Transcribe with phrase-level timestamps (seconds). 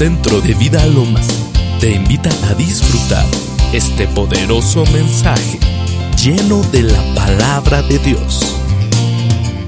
[0.00, 1.28] Centro de Vida Lomas
[1.78, 3.26] te invita a disfrutar
[3.74, 5.58] este poderoso mensaje
[6.16, 8.56] lleno de la palabra de Dios.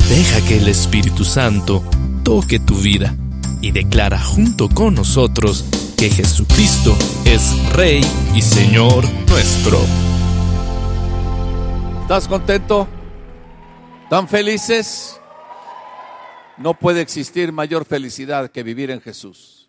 [0.08, 1.84] Deja que el Espíritu Santo
[2.24, 3.14] toque tu vida
[3.60, 5.66] y declara junto con nosotros
[5.98, 6.96] que Jesucristo
[7.26, 8.02] es Rey
[8.34, 9.78] y Señor nuestro.
[12.00, 12.88] ¿Estás contento?
[14.08, 15.20] ¿Tan felices?
[16.56, 19.61] No puede existir mayor felicidad que vivir en Jesús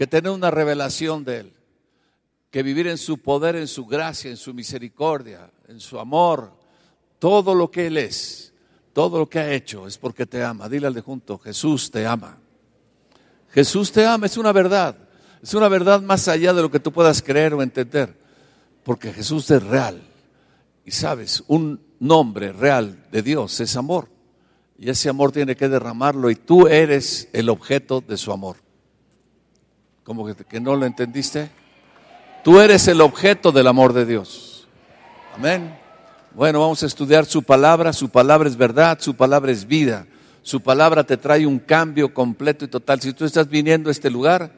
[0.00, 1.52] que tener una revelación de Él,
[2.50, 6.54] que vivir en su poder, en su gracia, en su misericordia, en su amor,
[7.18, 8.54] todo lo que Él es,
[8.94, 10.70] todo lo que ha hecho es porque te ama.
[10.70, 12.38] Dile al de junto, Jesús te ama.
[13.50, 14.96] Jesús te ama, es una verdad,
[15.42, 18.16] es una verdad más allá de lo que tú puedas creer o entender,
[18.82, 20.00] porque Jesús es real.
[20.82, 24.08] Y sabes, un nombre real de Dios es amor.
[24.78, 28.69] Y ese amor tiene que derramarlo y tú eres el objeto de su amor.
[30.10, 31.50] ¿Cómo que, no lo entendiste?
[32.42, 34.66] Tú eres el objeto del amor de Dios.
[35.36, 35.72] Amén.
[36.34, 37.92] Bueno, vamos a estudiar su palabra.
[37.92, 40.08] Su palabra es verdad, su palabra es vida.
[40.42, 43.00] Su palabra te trae un cambio completo y total.
[43.00, 44.52] Si tú estás viniendo a este lugar,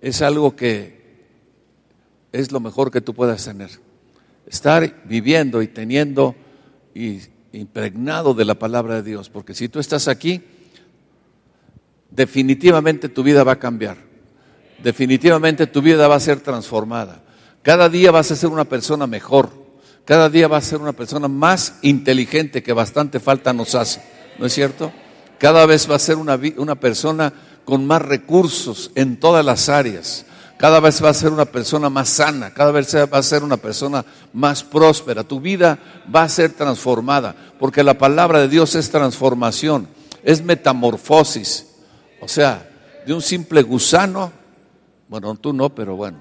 [0.00, 1.26] es algo que
[2.32, 3.68] es lo mejor que tú puedas tener.
[4.46, 6.34] Estar viviendo y teniendo
[6.94, 7.20] y
[7.52, 9.28] impregnado de la palabra de Dios.
[9.28, 10.40] Porque si tú estás aquí,
[12.10, 14.07] definitivamente tu vida va a cambiar
[14.82, 17.22] definitivamente tu vida va a ser transformada.
[17.62, 19.50] Cada día vas a ser una persona mejor.
[20.04, 24.02] Cada día vas a ser una persona más inteligente que bastante falta nos hace.
[24.38, 24.92] ¿No es cierto?
[25.38, 27.32] Cada vez va a ser una, una persona
[27.64, 30.24] con más recursos en todas las áreas.
[30.56, 33.58] Cada vez va a ser una persona más sana, cada vez va a ser una
[33.58, 35.22] persona más próspera.
[35.22, 35.78] Tu vida
[36.12, 39.86] va a ser transformada, porque la palabra de Dios es transformación,
[40.24, 41.66] es metamorfosis.
[42.20, 42.68] O sea,
[43.06, 44.32] de un simple gusano
[45.08, 46.20] bueno, tú no, pero bueno.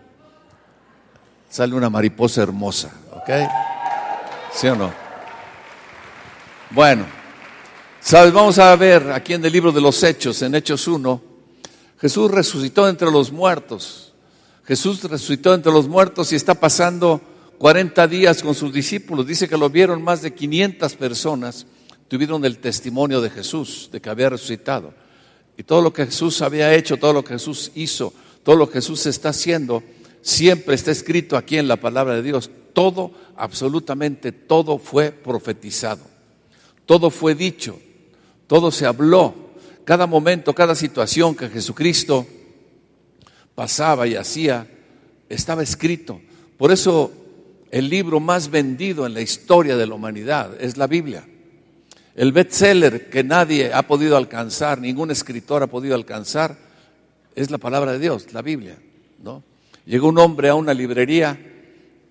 [1.50, 3.30] Sale una mariposa hermosa, ¿ok?
[4.54, 4.92] ¿Sí o no?
[6.72, 7.06] Bueno,
[8.02, 8.34] ¿sabes?
[8.34, 11.22] Vamos a ver aquí en el libro de los Hechos, en Hechos 1,
[12.00, 14.14] Jesús resucitó entre los muertos.
[14.66, 17.22] Jesús resucitó entre los muertos y está pasando
[17.58, 19.26] 40 días con sus discípulos.
[19.26, 21.66] Dice que lo vieron más de 500 personas,
[22.08, 24.94] tuvieron el testimonio de Jesús, de que había resucitado.
[25.58, 28.14] Y todo lo que Jesús había hecho, todo lo que Jesús hizo,
[28.48, 29.84] todo lo que Jesús está haciendo,
[30.22, 32.50] siempre está escrito aquí en la palabra de Dios.
[32.72, 36.06] Todo, absolutamente todo fue profetizado.
[36.86, 37.78] Todo fue dicho.
[38.48, 39.36] Todo se habló.
[39.84, 42.26] Cada momento, cada situación que Jesucristo
[43.54, 44.66] pasaba y hacía,
[45.28, 46.22] estaba escrito.
[46.56, 47.12] Por eso
[47.70, 51.28] el libro más vendido en la historia de la humanidad es la Biblia.
[52.16, 56.67] El bestseller que nadie ha podido alcanzar, ningún escritor ha podido alcanzar,
[57.38, 58.80] es la palabra de Dios, la Biblia,
[59.22, 59.44] ¿no?
[59.86, 61.40] Llegó un hombre a una librería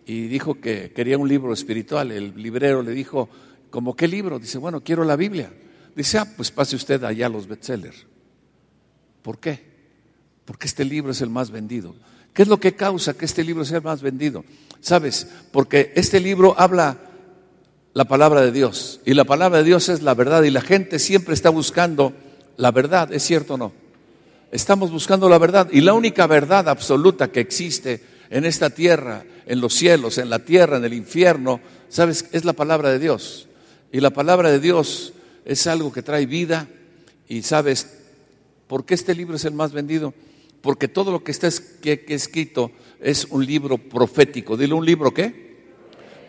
[0.06, 2.12] y dijo que quería un libro espiritual.
[2.12, 3.28] El librero le dijo,
[3.68, 4.38] ¿cómo qué libro?
[4.38, 5.52] Dice, bueno, quiero la Biblia.
[5.96, 8.06] Dice, ah, pues pase usted allá a los bestsellers.
[9.22, 9.64] ¿Por qué?
[10.44, 11.96] Porque este libro es el más vendido.
[12.32, 14.44] ¿Qué es lo que causa que este libro sea el más vendido?
[14.80, 15.26] ¿Sabes?
[15.50, 16.98] Porque este libro habla
[17.94, 19.00] la palabra de Dios.
[19.04, 20.44] Y la palabra de Dios es la verdad.
[20.44, 22.12] Y la gente siempre está buscando
[22.56, 23.12] la verdad.
[23.12, 23.85] ¿Es cierto o no?
[24.52, 29.60] Estamos buscando la verdad y la única verdad absoluta que existe en esta tierra, en
[29.60, 32.26] los cielos, en la tierra, en el infierno, ¿sabes?
[32.32, 33.48] Es la palabra de Dios.
[33.92, 35.12] Y la palabra de Dios
[35.44, 36.68] es algo que trae vida
[37.28, 37.98] y sabes,
[38.66, 40.14] ¿por qué este libro es el más vendido?
[40.60, 44.56] Porque todo lo que está escrito es un libro profético.
[44.56, 45.46] Dile un libro qué?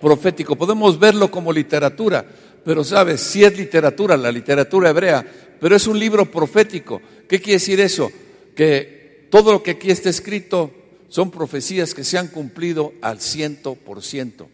[0.02, 0.56] Profético.
[0.56, 2.26] Podemos verlo como literatura,
[2.68, 5.26] pero sabes, si es literatura, la literatura hebrea,
[5.58, 7.02] pero es un libro profético.
[7.26, 8.12] ¿Qué quiere decir eso?
[8.58, 10.74] Que todo lo que aquí está escrito
[11.08, 14.50] son profecías que se han cumplido al ciento por ciento.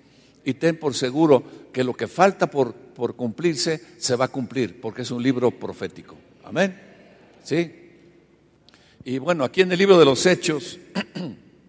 [0.45, 1.43] Y ten por seguro
[1.73, 5.49] que lo que falta por, por cumplirse se va a cumplir, porque es un libro
[5.49, 6.15] profético.
[6.43, 6.79] Amén.
[7.43, 7.71] ¿Sí?
[9.05, 10.77] Y bueno, aquí en el libro de los Hechos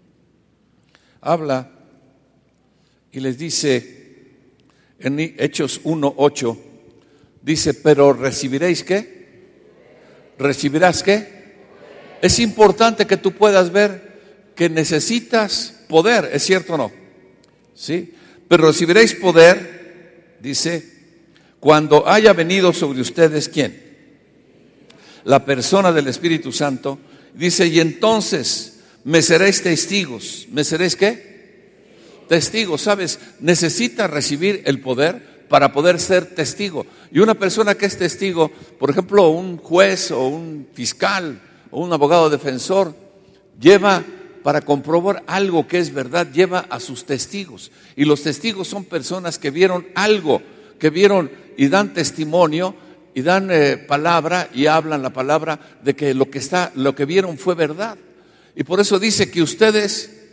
[1.23, 1.71] habla
[3.13, 4.04] y les dice
[5.05, 6.59] en Hechos 1.8,
[7.43, 9.15] dice, pero recibiréis qué?
[10.39, 11.45] recibirás qué?
[12.23, 16.93] Es importante que tú puedas ver que necesitas poder, ¿es cierto o no?
[17.75, 18.15] ¿Sí?
[18.49, 20.93] Pero recibiréis poder, dice,
[21.61, 23.83] cuando haya venido sobre ustedes quién?
[25.25, 26.99] La persona del Espíritu Santo.
[27.35, 30.47] Dice, y entonces me seréis testigos.
[30.51, 31.34] ¿Me seréis qué?
[32.29, 33.19] Testigos, ¿sabes?
[33.41, 36.87] Necesitas recibir el poder para poder ser testigo.
[37.13, 41.41] Y una persona que es testigo, por ejemplo, un juez o un fiscal
[41.71, 42.95] o un abogado defensor,
[43.61, 44.03] lleva
[44.43, 47.71] para comprobar algo que es verdad, lleva a sus testigos.
[47.97, 50.43] Y los testigos son personas que vieron algo,
[50.79, 52.75] que vieron y dan testimonio
[53.15, 57.05] y dan eh, palabra y hablan la palabra de que lo que está, lo que
[57.05, 57.97] vieron fue verdad.
[58.57, 60.24] Y por eso dice que ustedes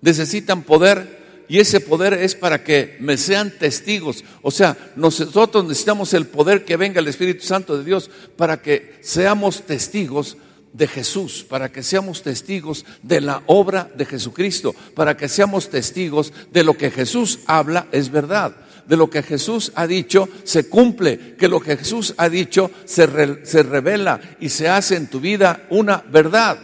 [0.00, 1.18] necesitan poder
[1.48, 4.22] y ese poder es para que me sean testigos.
[4.42, 8.98] O sea, nosotros necesitamos el poder que venga el Espíritu Santo de Dios para que
[9.00, 10.36] seamos testigos
[10.74, 16.34] de Jesús, para que seamos testigos de la obra de Jesucristo, para que seamos testigos
[16.52, 18.54] de lo que Jesús habla es verdad
[18.88, 23.06] de lo que Jesús ha dicho se cumple, que lo que Jesús ha dicho se,
[23.44, 26.58] se revela y se hace en tu vida una verdad.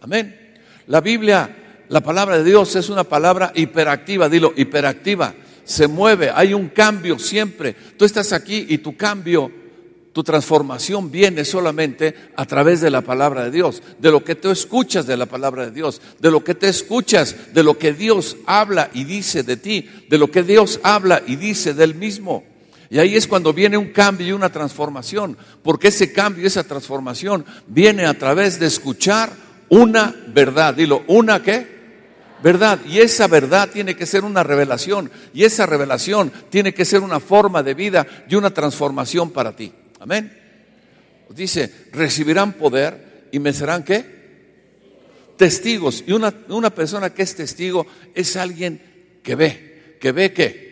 [0.00, 0.54] Amén.
[0.86, 5.34] La Biblia, la palabra de Dios es una palabra hiperactiva, dilo, hiperactiva.
[5.64, 7.74] Se mueve, hay un cambio siempre.
[7.96, 9.50] Tú estás aquí y tu cambio
[10.18, 14.50] tu transformación viene solamente a través de la palabra de Dios, de lo que tú
[14.50, 18.36] escuchas de la palabra de Dios, de lo que te escuchas, de lo que Dios
[18.44, 22.42] habla y dice de ti, de lo que Dios habla y dice del mismo.
[22.90, 26.64] Y ahí es cuando viene un cambio y una transformación, porque ese cambio y esa
[26.64, 29.30] transformación viene a través de escuchar
[29.68, 30.74] una verdad.
[30.74, 31.77] Dilo, ¿una qué?
[32.42, 32.78] Verdad.
[32.86, 35.10] Y esa verdad tiene que ser una revelación.
[35.32, 39.72] Y esa revelación tiene que ser una forma de vida y una transformación para ti.
[40.00, 40.36] Amén.
[41.30, 44.18] Dice, recibirán poder y me serán qué?
[45.36, 46.04] Testigos.
[46.06, 49.96] Y una, una persona que es testigo es alguien que ve.
[50.00, 50.68] ¿Que ve qué?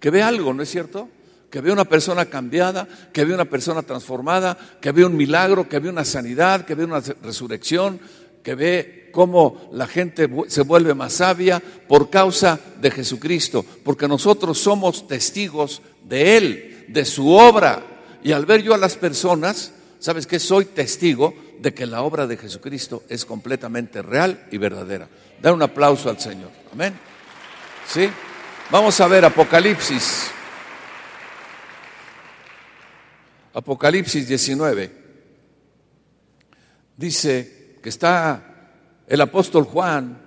[0.00, 1.08] Que ve algo, ¿no es cierto?
[1.54, 5.78] que ve una persona cambiada, que ve una persona transformada, que ve un milagro, que
[5.78, 8.00] ve una sanidad, que ve una resurrección,
[8.44, 14.58] que ve cómo la gente se vuelve más sabia por causa de Jesucristo, porque nosotros
[14.58, 17.82] somos testigos de Él, de su obra.
[18.22, 20.38] Y al ver yo a las personas, ¿sabes qué?
[20.38, 25.08] Soy testigo de que la obra de Jesucristo es completamente real y verdadera.
[25.40, 26.50] Da un aplauso al Señor.
[26.72, 26.94] Amén.
[27.88, 28.08] ¿Sí?
[28.70, 30.30] Vamos a ver Apocalipsis.
[33.54, 35.04] Apocalipsis 19.
[36.96, 40.18] Dice que está el apóstol Juan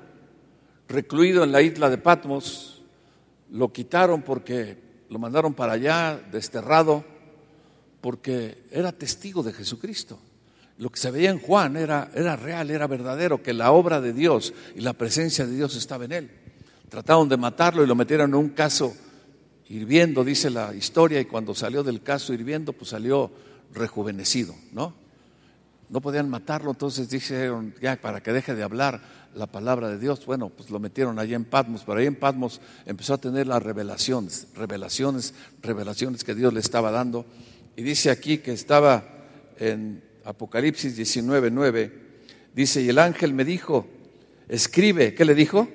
[0.88, 2.84] recluido en la isla de Patmos.
[3.50, 4.78] Lo quitaron porque
[5.10, 7.04] lo mandaron para allá, desterrado
[8.00, 10.20] porque era testigo de Jesucristo.
[10.78, 14.14] Lo que se veía en Juan era, era real, era verdadero, que la obra de
[14.14, 16.32] Dios y la presencia de Dios estaba en él.
[16.90, 18.96] Trataron de matarlo y lo metieron en un caso
[19.68, 23.32] hirviendo, dice la historia, y cuando salió del caso hirviendo, pues salió
[23.74, 25.07] rejuvenecido, ¿no?
[25.90, 29.00] No podían matarlo, entonces dijeron, ya, para que deje de hablar
[29.34, 32.60] la palabra de Dios, bueno, pues lo metieron allí en Patmos, pero ahí en Patmos
[32.86, 37.26] empezó a tener las revelaciones, revelaciones, revelaciones que Dios le estaba dando
[37.78, 39.04] y dice aquí que estaba
[39.60, 41.94] en Apocalipsis 19, 9,
[42.56, 43.86] dice, y el ángel me dijo,
[44.50, 45.70] escribe, ¿qué le dijo?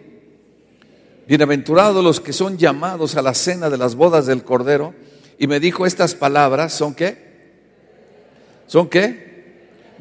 [1.28, 4.94] Bienaventurados los que son llamados a la cena de las bodas del Cordero.
[5.38, 7.52] Y me dijo estas palabras, ¿son qué?
[8.66, 9.31] ¿Son qué?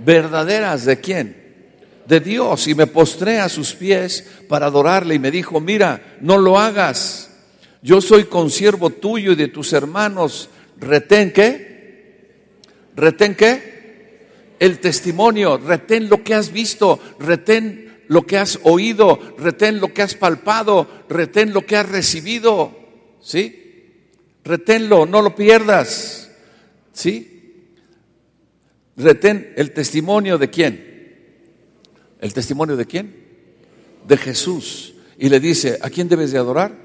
[0.04, 1.36] Verdaderas de quién?
[2.08, 2.68] De Dios.
[2.68, 7.30] Y me postré a sus pies para adorarle y me dijo, mira, no lo hagas.
[7.82, 10.50] Yo soy consiervo tuyo y de tus hermanos.
[10.78, 11.72] Retén qué?
[12.96, 13.72] retén qué?
[14.60, 20.04] El testimonio, retén lo que has visto, retén lo que has oído, retén lo que
[20.04, 22.78] has palpado, retén lo que has recibido,
[23.22, 23.58] ¿sí?
[24.44, 26.30] Reténlo, no lo pierdas,
[26.94, 27.41] ¿sí?
[29.02, 30.92] Retén el testimonio de quién?
[32.20, 33.16] ¿El testimonio de quién?
[34.08, 34.94] De Jesús.
[35.18, 36.78] Y le dice, ¿a quién debes de adorar?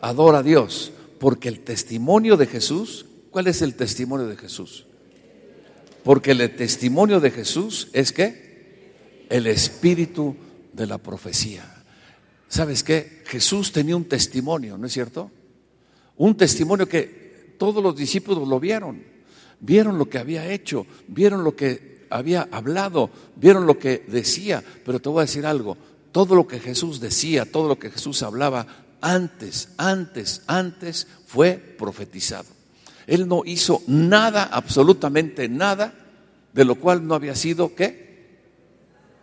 [0.00, 4.86] Adora a Dios, porque el testimonio de Jesús, ¿cuál es el testimonio de Jesús?
[6.04, 10.36] Porque el testimonio de Jesús es que el espíritu
[10.72, 11.84] de la profecía.
[12.48, 13.22] ¿Sabes qué?
[13.26, 15.30] Jesús tenía un testimonio, ¿no es cierto?
[16.16, 19.11] Un testimonio que todos los discípulos lo vieron.
[19.62, 24.62] Vieron lo que había hecho, vieron lo que había hablado, vieron lo que decía.
[24.84, 25.76] Pero te voy a decir algo,
[26.10, 28.66] todo lo que Jesús decía, todo lo que Jesús hablaba,
[29.00, 32.48] antes, antes, antes fue profetizado.
[33.06, 35.94] Él no hizo nada, absolutamente nada,
[36.52, 38.40] de lo cual no había sido qué.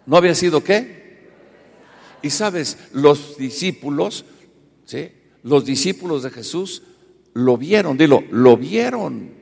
[0.06, 1.28] ¿No había sido qué?
[2.22, 4.24] Y sabes, los discípulos,
[4.86, 5.12] ¿sí?
[5.44, 6.82] Los discípulos de Jesús
[7.34, 9.39] lo vieron, dilo, lo vieron.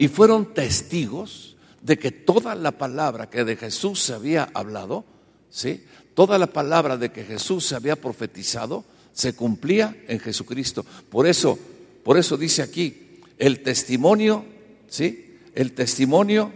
[0.00, 5.04] Y fueron testigos de que toda la palabra que de Jesús se había hablado,
[5.50, 5.84] ¿sí?
[6.14, 10.86] Toda la palabra de que Jesús se había profetizado se cumplía en Jesucristo.
[11.10, 11.58] Por eso,
[12.02, 14.44] por eso dice aquí, el testimonio,
[14.88, 15.38] ¿sí?
[15.54, 16.50] El testimonio,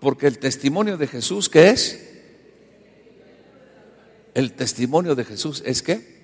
[0.00, 2.06] porque el testimonio de Jesús, ¿qué es?
[4.36, 6.16] el testimonio de Jesús es que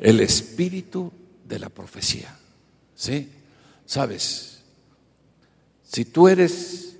[0.00, 1.10] el espíritu
[1.46, 2.38] de la profecía.
[2.94, 3.28] ¿Sí?
[3.92, 4.62] ¿Sabes?
[5.82, 6.96] Si tú eres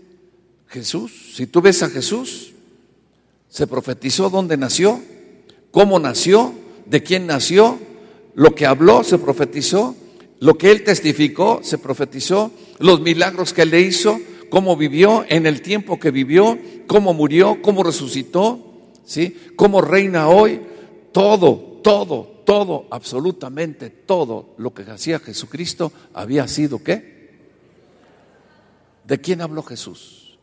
[0.68, 2.52] Jesús, si tú ves a Jesús,
[3.48, 5.00] se profetizó dónde nació,
[5.70, 6.52] cómo nació,
[6.84, 7.78] de quién nació,
[8.34, 9.96] lo que habló se profetizó,
[10.38, 14.20] lo que él testificó se profetizó, los milagros que él le hizo,
[14.50, 18.60] cómo vivió, en el tiempo que vivió, cómo murió, cómo resucitó,
[19.06, 19.34] ¿sí?
[19.56, 20.60] Cómo reina hoy,
[21.10, 27.30] todo, todo, todo, absolutamente todo lo que hacía Jesucristo había sido qué?
[29.04, 30.38] ¿De quién habló Jesús?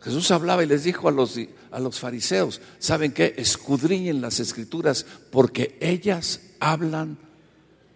[0.00, 1.38] Jesús hablaba y les dijo a los,
[1.70, 3.34] a los fariseos, ¿saben qué?
[3.36, 7.18] Escudriñen las escrituras porque ellas hablan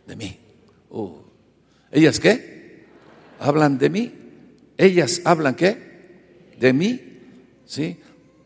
[0.07, 0.39] de mí.
[0.91, 1.31] Oh,
[1.93, 2.85] ¿Ellas qué?
[3.39, 4.15] Hablan de mí.
[4.77, 6.53] Ellas hablan qué?
[6.59, 7.01] De mí.
[7.67, 7.99] ¿Sí?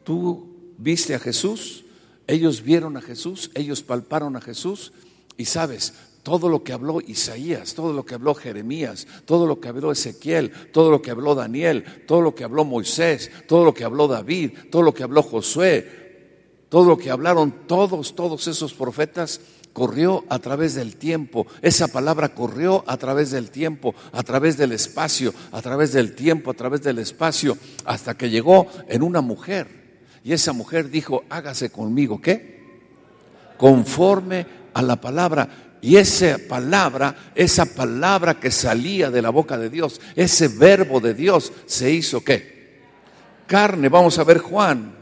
[0.03, 1.84] Tú viste a Jesús,
[2.27, 4.93] ellos vieron a Jesús, ellos palparon a Jesús
[5.37, 9.69] y sabes, todo lo que habló Isaías, todo lo que habló Jeremías, todo lo que
[9.69, 13.85] habló Ezequiel, todo lo que habló Daniel, todo lo que habló Moisés, todo lo que
[13.85, 16.05] habló David, todo lo que habló Josué,
[16.71, 19.41] todo lo que hablaron todos, todos esos profetas,
[19.75, 21.47] corrió a través del tiempo.
[21.61, 26.53] Esa palabra corrió a través del tiempo, a través del espacio, a través del tiempo,
[26.53, 29.84] a través del espacio, hasta que llegó en una mujer
[30.25, 32.65] y esa mujer dijo, hágase conmigo, ¿qué?
[33.59, 35.77] Conforme a la palabra.
[35.83, 41.13] Y esa palabra, esa palabra que salía de la boca de Dios, ese verbo de
[41.13, 42.81] Dios se hizo qué?
[43.47, 43.91] Carne.
[43.91, 44.95] Vamos a ver Juan,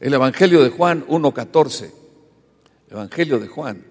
[0.00, 1.90] el Evangelio de Juan 1.14.
[2.90, 3.84] Evangelio de Juan.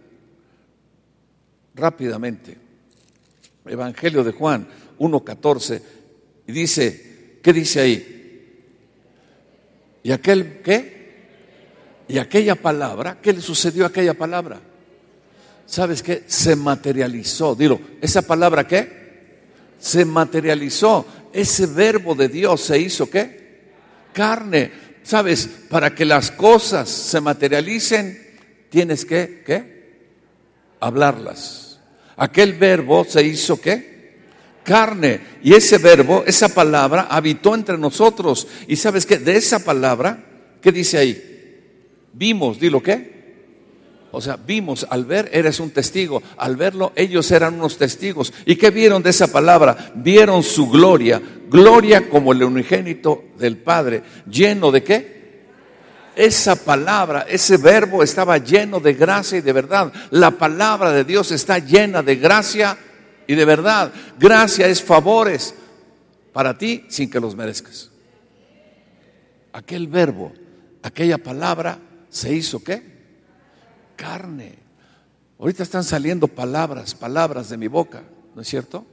[1.75, 2.57] Rápidamente.
[3.63, 4.67] Evangelio de Juan
[4.97, 5.81] 1.14.
[6.47, 8.20] Y dice, ¿qué dice ahí?
[10.03, 11.01] ¿Y aquel qué?
[12.07, 13.19] ¿Y aquella palabra?
[13.21, 14.59] ¿Qué le sucedió a aquella palabra?
[15.65, 16.23] ¿Sabes qué?
[16.27, 17.55] Se materializó.
[17.55, 19.01] Dilo, ¿esa palabra qué?
[19.79, 21.05] Se materializó.
[21.31, 23.61] Ese verbo de Dios se hizo qué?
[24.13, 24.71] Carne.
[25.03, 25.49] ¿Sabes?
[25.69, 28.21] Para que las cosas se materialicen,
[28.69, 29.81] tienes que, ¿qué?
[30.79, 31.79] Hablarlas.
[32.17, 33.90] Aquel verbo se hizo qué?
[34.63, 35.19] Carne.
[35.43, 38.47] Y ese verbo, esa palabra, habitó entre nosotros.
[38.67, 40.23] Y sabes que de esa palabra,
[40.61, 41.31] ¿qué dice ahí?
[42.13, 43.21] Vimos, dilo qué.
[44.13, 48.33] O sea, vimos, al ver eres un testigo, al verlo ellos eran unos testigos.
[48.45, 49.93] ¿Y qué vieron de esa palabra?
[49.95, 55.21] Vieron su gloria, gloria como el unigénito del Padre, lleno de qué?
[56.13, 59.93] Esa palabra, ese verbo estaba lleno de gracia y de verdad.
[60.09, 62.77] La palabra de Dios está llena de gracia
[63.27, 65.53] y de verdad, gracia es favores
[66.33, 67.89] para ti sin que los merezcas.
[69.53, 70.31] Aquel verbo,
[70.81, 72.83] aquella palabra se hizo qué?
[73.95, 74.59] Carne.
[75.39, 78.03] Ahorita están saliendo palabras, palabras de mi boca,
[78.35, 78.85] ¿no es cierto?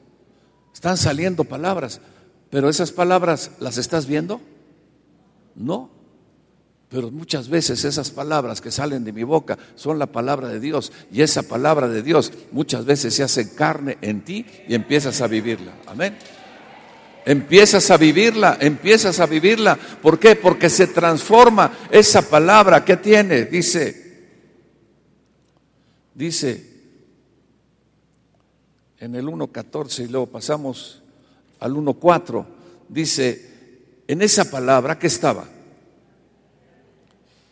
[0.72, 2.00] Están saliendo palabras,
[2.50, 4.40] pero esas palabras las estás viendo?
[5.54, 5.90] No.
[6.88, 10.90] Pero muchas veces esas palabras que salen de mi boca son la palabra de Dios
[11.12, 15.26] y esa palabra de Dios muchas veces se hace carne en ti y empiezas a
[15.26, 15.72] vivirla.
[15.86, 16.16] Amén.
[17.26, 19.76] Empiezas a vivirla, empiezas a vivirla.
[19.76, 20.34] ¿Por qué?
[20.34, 23.44] Porque se transforma esa palabra que tiene.
[23.44, 24.30] Dice,
[26.14, 26.64] dice
[28.98, 31.02] en el 1.14 y luego pasamos
[31.60, 32.46] al 1.4.
[32.88, 35.57] Dice, en esa palabra que estaba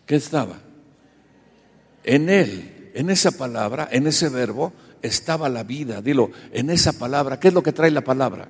[0.07, 0.59] ¿Qué estaba?
[2.05, 4.73] En él, en esa palabra, en ese verbo,
[5.03, 6.01] estaba la vida.
[6.01, 8.49] Dilo, en esa palabra, ¿qué es lo que trae la palabra?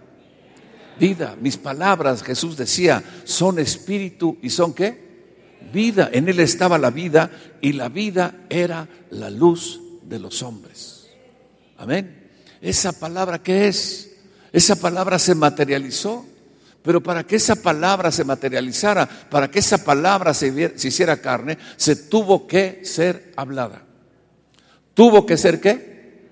[1.01, 1.37] Vida.
[1.41, 5.07] Mis palabras, Jesús decía, son espíritu y son qué?
[5.73, 6.11] Vida.
[6.13, 7.31] En él estaba la vida
[7.63, 11.09] y la vida era la luz de los hombres.
[11.79, 12.31] Amén.
[12.61, 14.13] Esa palabra, ¿qué es?
[14.53, 16.27] Esa palabra se materializó.
[16.87, 21.97] Pero para que esa palabra se materializara, para que esa palabra se, hiciera carne, se
[21.97, 23.83] tuvo que ser hablada.
[24.95, 26.29] ¿Tuvo que ser qué?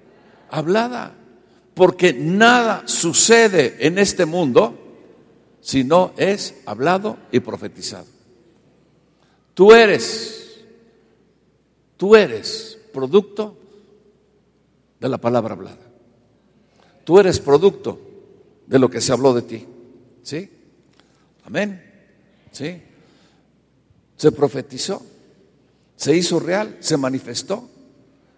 [0.49, 1.12] Hablada.
[1.75, 4.78] Porque nada sucede en este mundo
[5.61, 8.06] si no es hablado y profetizado.
[9.54, 10.61] Tú eres,
[11.96, 13.58] tú eres producto
[15.00, 15.82] de la palabra hablada.
[17.02, 17.99] Tú eres producto
[18.68, 19.66] de lo que se habló de ti.
[20.25, 20.50] ¿Sí?
[21.45, 21.81] Amén.
[22.50, 22.83] ¿Sí?
[24.16, 25.00] Se profetizó,
[25.95, 27.71] se hizo real, se manifestó.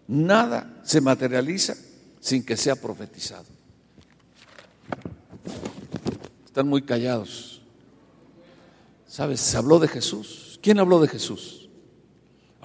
[0.08, 1.74] Nada se materializa
[2.20, 3.46] sin que sea profetizado.
[6.44, 7.62] Están muy callados.
[9.08, 9.40] ¿Sabes?
[9.40, 10.60] Se habló de Jesús.
[10.62, 11.66] ¿Quién habló de Jesús?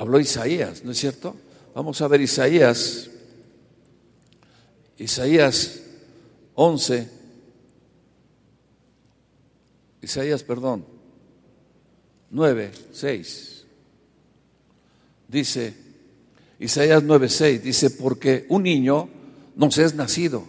[0.01, 1.36] habló Isaías, ¿no es cierto?
[1.75, 3.12] Vamos a ver Isaías,
[4.98, 5.80] Isaías
[6.56, 7.21] 11,
[10.01, 10.86] Isaías, perdón,
[12.31, 13.65] 9, 6.
[15.27, 15.74] Dice,
[16.60, 19.10] Isaías 9, 6, dice, porque un niño
[19.55, 20.46] nos es nacido.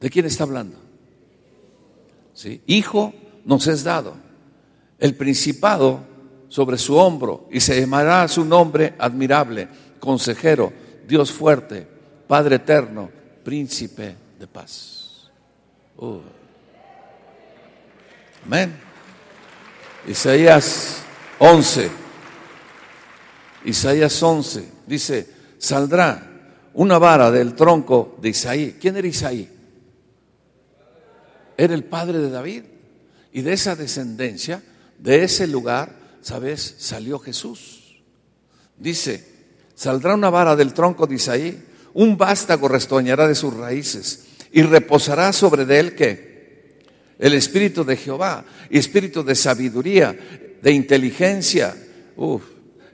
[0.00, 0.76] ¿De quién está hablando?
[2.34, 2.60] ¿Sí?
[2.66, 3.14] Hijo
[3.44, 4.14] nos es dado.
[4.98, 6.00] El principado
[6.48, 10.72] sobre su hombro y se llamará su nombre admirable, consejero,
[11.06, 11.86] Dios fuerte,
[12.26, 13.10] Padre eterno,
[13.44, 15.30] príncipe de paz.
[15.96, 16.20] Uh.
[18.46, 18.76] Amén.
[20.06, 20.98] Isaías
[21.40, 21.90] 11.
[23.64, 26.22] Isaías 11 dice, saldrá
[26.74, 28.76] una vara del tronco de Isaí.
[28.80, 29.50] ¿Quién era Isaí?
[31.56, 32.62] Era el padre de David.
[33.32, 34.62] Y de esa descendencia,
[34.96, 36.76] de ese lugar, ¿sabes?
[36.78, 38.00] Salió Jesús.
[38.78, 39.26] Dice,
[39.74, 45.32] saldrá una vara del tronco de Isaí, un vástago restoñará de sus raíces y reposará
[45.32, 46.35] sobre de él que
[47.18, 50.16] el espíritu de Jehová, espíritu de sabiduría,
[50.60, 51.74] de inteligencia,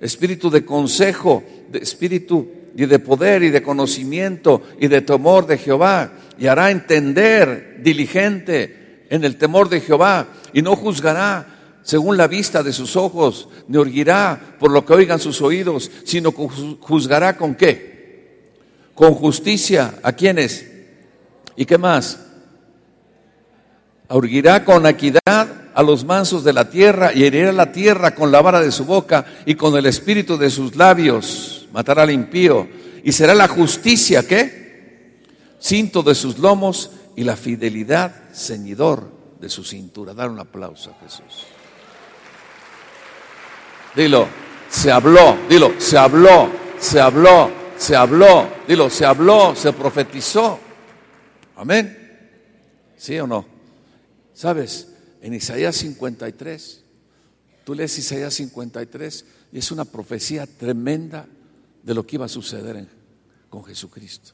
[0.00, 5.58] espíritu de consejo, de espíritu y de poder y de conocimiento y de temor de
[5.58, 11.52] Jehová, y hará entender diligente en el temor de Jehová, y no juzgará
[11.82, 16.32] según la vista de sus ojos, ni orguirá por lo que oigan sus oídos, sino
[16.32, 18.38] juzgará con qué?
[18.94, 19.94] Con justicia.
[20.02, 20.70] ¿A quiénes?
[21.56, 22.20] ¿Y qué más?
[24.14, 28.42] Urgirá con equidad a los mansos de la tierra y herirá la tierra con la
[28.42, 31.66] vara de su boca y con el espíritu de sus labios.
[31.72, 32.68] Matará al impío.
[33.04, 35.20] Y será la justicia, ¿qué?
[35.60, 40.14] Cinto de sus lomos y la fidelidad ceñidor de su cintura.
[40.14, 41.46] Dar un aplauso a Jesús.
[43.94, 44.26] Dilo,
[44.68, 50.58] se habló, dilo, se habló, se habló, se habló, dilo, se habló, se profetizó.
[51.56, 51.98] Amén.
[52.96, 53.44] ¿Sí o no?
[54.42, 54.88] ¿Sabes?
[55.20, 56.82] En Isaías 53,
[57.62, 61.28] tú lees Isaías 53 y es una profecía tremenda
[61.84, 62.88] de lo que iba a suceder
[63.48, 64.32] con Jesucristo.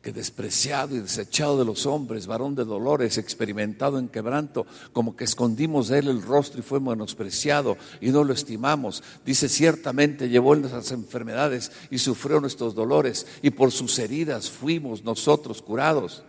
[0.00, 5.24] Que despreciado y desechado de los hombres, varón de dolores, experimentado en quebranto, como que
[5.24, 9.02] escondimos de él el rostro y fue menospreciado y no lo estimamos.
[9.26, 15.60] Dice, ciertamente llevó nuestras enfermedades y sufrió nuestros dolores y por sus heridas fuimos nosotros
[15.60, 16.22] curados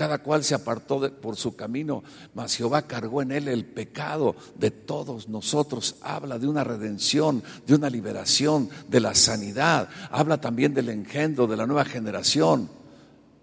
[0.00, 4.70] cada cual se apartó por su camino, mas Jehová cargó en él el pecado de
[4.70, 5.96] todos nosotros.
[6.00, 9.90] Habla de una redención, de una liberación, de la sanidad.
[10.10, 12.70] Habla también del engendro, de la nueva generación.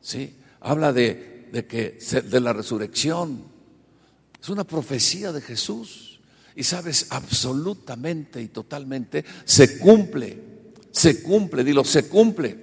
[0.02, 0.36] ¿sí?
[0.60, 3.44] Habla de, de que, de la resurrección.
[4.42, 6.20] Es una profecía de Jesús.
[6.56, 10.42] Y sabes, absolutamente y totalmente se cumple,
[10.90, 12.58] se cumple, dilo, se cumple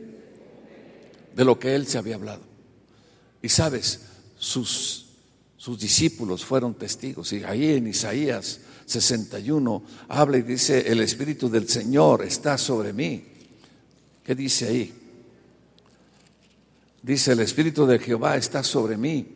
[1.33, 2.54] de lo que él se había hablado.
[3.44, 4.00] Y sabes,
[4.38, 5.04] sus,
[5.59, 7.30] sus discípulos fueron testigos.
[7.35, 13.22] Y ahí en Isaías 61 habla y dice, el Espíritu del Señor está sobre mí.
[14.24, 14.94] ¿Qué dice ahí?
[17.02, 19.26] Dice, el Espíritu de Jehová está sobre mí.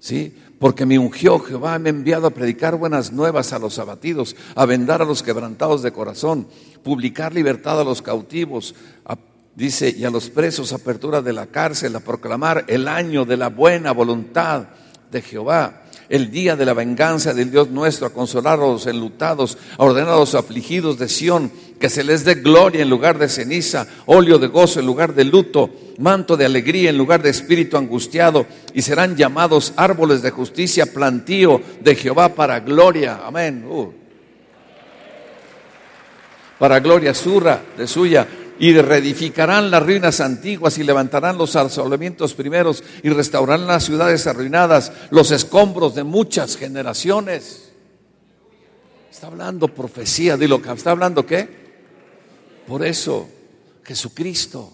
[0.00, 0.34] ¿Sí?
[0.58, 4.66] Porque me ungió Jehová, me ha enviado a predicar buenas nuevas a los abatidos, a
[4.66, 6.48] vendar a los quebrantados de corazón,
[6.82, 9.14] publicar libertad a los cautivos, a
[9.54, 13.48] dice, y a los presos apertura de la cárcel, a proclamar el año de la
[13.48, 14.66] buena voluntad
[15.10, 19.56] de Jehová, el día de la venganza del Dios nuestro, a consolar a los enlutados,
[19.78, 23.28] a ordenar a los afligidos de Sión, que se les dé gloria en lugar de
[23.28, 27.76] ceniza, óleo de gozo en lugar de luto, manto de alegría en lugar de espíritu
[27.76, 33.20] angustiado, y serán llamados árboles de justicia, plantío de Jehová para gloria.
[33.24, 33.64] Amén.
[33.68, 33.92] Uh.
[36.58, 42.84] Para gloria surra de suya y reedificarán las ruinas antiguas y levantarán los asolamientos primeros
[43.02, 47.72] y restaurarán las ciudades arruinadas, los escombros de muchas generaciones.
[49.10, 51.48] Está hablando profecía, de lo que está hablando qué?
[52.66, 53.28] Por eso
[53.84, 54.72] Jesucristo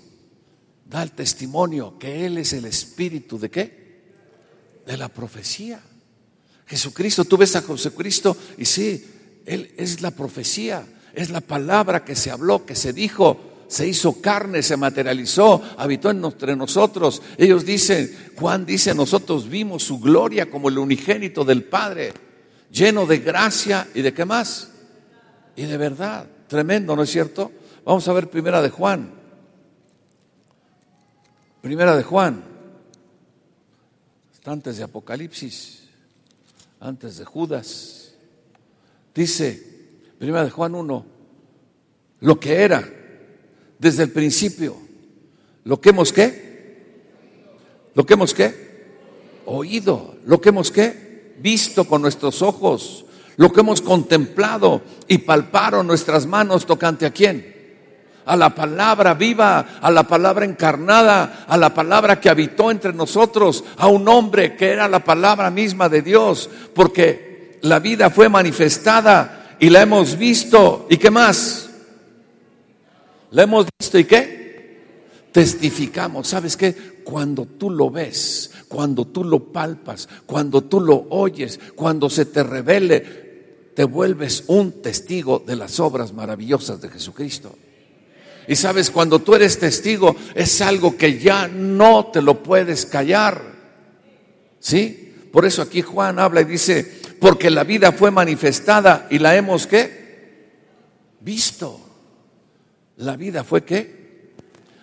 [0.84, 4.02] da el testimonio que Él es el espíritu de qué?
[4.86, 5.80] De la profecía.
[6.66, 12.14] Jesucristo, tú ves a Jesucristo y sí, Él es la profecía, es la palabra que
[12.14, 17.22] se habló, que se dijo, se hizo carne, se materializó, habitó entre nosotros.
[17.36, 22.12] Ellos dicen, Juan dice, nosotros vimos su gloria como el unigénito del Padre,
[22.72, 24.70] lleno de gracia y de qué más?
[25.54, 26.26] Y de verdad.
[26.48, 27.52] Tremendo, ¿no es cierto?
[27.84, 29.12] Vamos a ver primera de Juan.
[31.60, 32.42] Primera de Juan.
[34.46, 35.82] Antes de Apocalipsis,
[36.80, 38.14] antes de Judas.
[39.14, 39.62] Dice,
[40.18, 41.06] primera de Juan 1,
[42.20, 42.97] lo que era
[43.78, 44.76] desde el principio.
[45.64, 46.48] Lo que hemos qué?
[47.94, 48.54] Lo que hemos qué?
[49.46, 50.16] Oído.
[50.24, 51.34] Lo que hemos qué?
[51.40, 53.04] Visto con nuestros ojos.
[53.36, 57.56] Lo que hemos contemplado y palparon nuestras manos tocante a quién?
[58.26, 63.64] A la palabra viva, a la palabra encarnada, a la palabra que habitó entre nosotros,
[63.76, 69.56] a un hombre que era la palabra misma de Dios, porque la vida fue manifestada
[69.60, 70.86] y la hemos visto.
[70.90, 71.67] ¿Y qué más?
[73.30, 75.28] ¿La hemos visto y qué?
[75.32, 76.28] Testificamos.
[76.28, 76.74] ¿Sabes qué?
[77.04, 82.42] Cuando tú lo ves, cuando tú lo palpas, cuando tú lo oyes, cuando se te
[82.42, 87.54] revele, te vuelves un testigo de las obras maravillosas de Jesucristo.
[88.48, 93.42] Y sabes, cuando tú eres testigo, es algo que ya no te lo puedes callar.
[94.58, 95.14] ¿Sí?
[95.30, 99.66] Por eso aquí Juan habla y dice, porque la vida fue manifestada y la hemos
[99.66, 100.48] qué?
[101.20, 101.87] Visto.
[102.98, 103.98] La vida fue qué?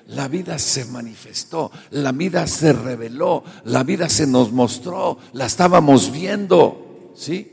[0.08, 6.12] La vida se manifestó, la vida se reveló, la vida se nos mostró, la estábamos
[6.12, 7.52] viendo, ¿sí?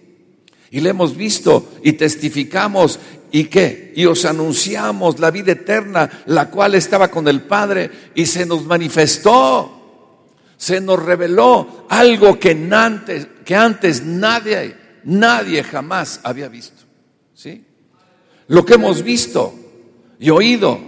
[0.70, 2.98] Y la hemos visto y testificamos
[3.30, 3.94] y qué?
[3.96, 8.66] Y os anunciamos la vida eterna, la cual estaba con el Padre y se nos
[8.66, 16.82] manifestó, se nos reveló algo que antes, que antes nadie, nadie jamás había visto,
[17.34, 17.64] ¿sí?
[18.48, 19.61] Lo que hemos visto
[20.22, 20.78] y oído.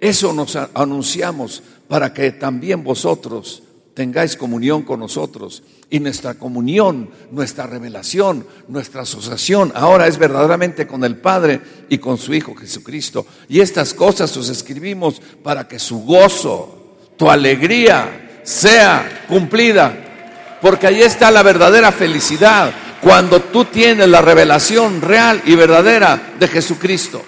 [0.00, 3.62] Eso nos anunciamos para que también vosotros
[3.94, 5.62] tengáis comunión con nosotros.
[5.88, 12.18] Y nuestra comunión, nuestra revelación, nuestra asociación ahora es verdaderamente con el Padre y con
[12.18, 13.24] su Hijo Jesucristo.
[13.48, 20.58] Y estas cosas os escribimos para que su gozo, tu alegría sea cumplida.
[20.60, 26.48] Porque ahí está la verdadera felicidad, cuando tú tienes la revelación real y verdadera de
[26.48, 27.22] Jesucristo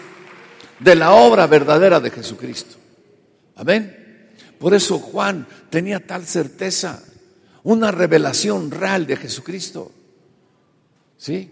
[0.84, 2.76] de la obra verdadera de Jesucristo.
[3.56, 4.28] Amén.
[4.58, 7.02] Por eso Juan tenía tal certeza,
[7.62, 9.90] una revelación real de Jesucristo.
[11.16, 11.50] ¿Sí?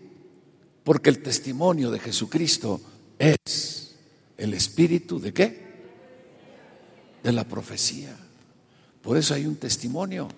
[0.84, 2.80] Porque el testimonio de Jesucristo
[3.18, 3.96] es
[4.36, 5.62] el espíritu de qué?
[7.22, 8.14] De la profecía.
[9.00, 10.28] Por eso hay un testimonio.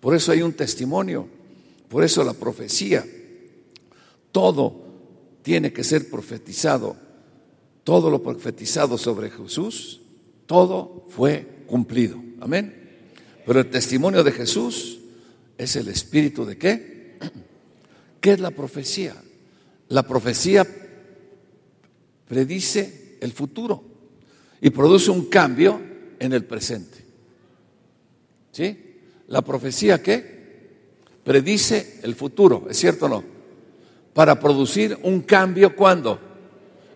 [0.00, 1.26] Por eso hay un testimonio.
[1.88, 3.02] Por eso la profecía.
[4.30, 4.84] Todo
[5.42, 7.03] tiene que ser profetizado
[7.84, 10.00] todo lo profetizado sobre Jesús,
[10.46, 12.20] todo fue cumplido.
[12.40, 12.82] Amén.
[13.46, 15.00] Pero el testimonio de Jesús
[15.58, 17.18] es el espíritu de qué?
[18.20, 19.14] ¿Qué es la profecía?
[19.88, 20.66] La profecía
[22.26, 23.84] predice el futuro
[24.60, 25.80] y produce un cambio
[26.18, 27.04] en el presente.
[28.50, 28.96] ¿Sí?
[29.28, 30.32] La profecía qué?
[31.22, 33.24] Predice el futuro, ¿es cierto o no?
[34.14, 36.33] Para producir un cambio cuando?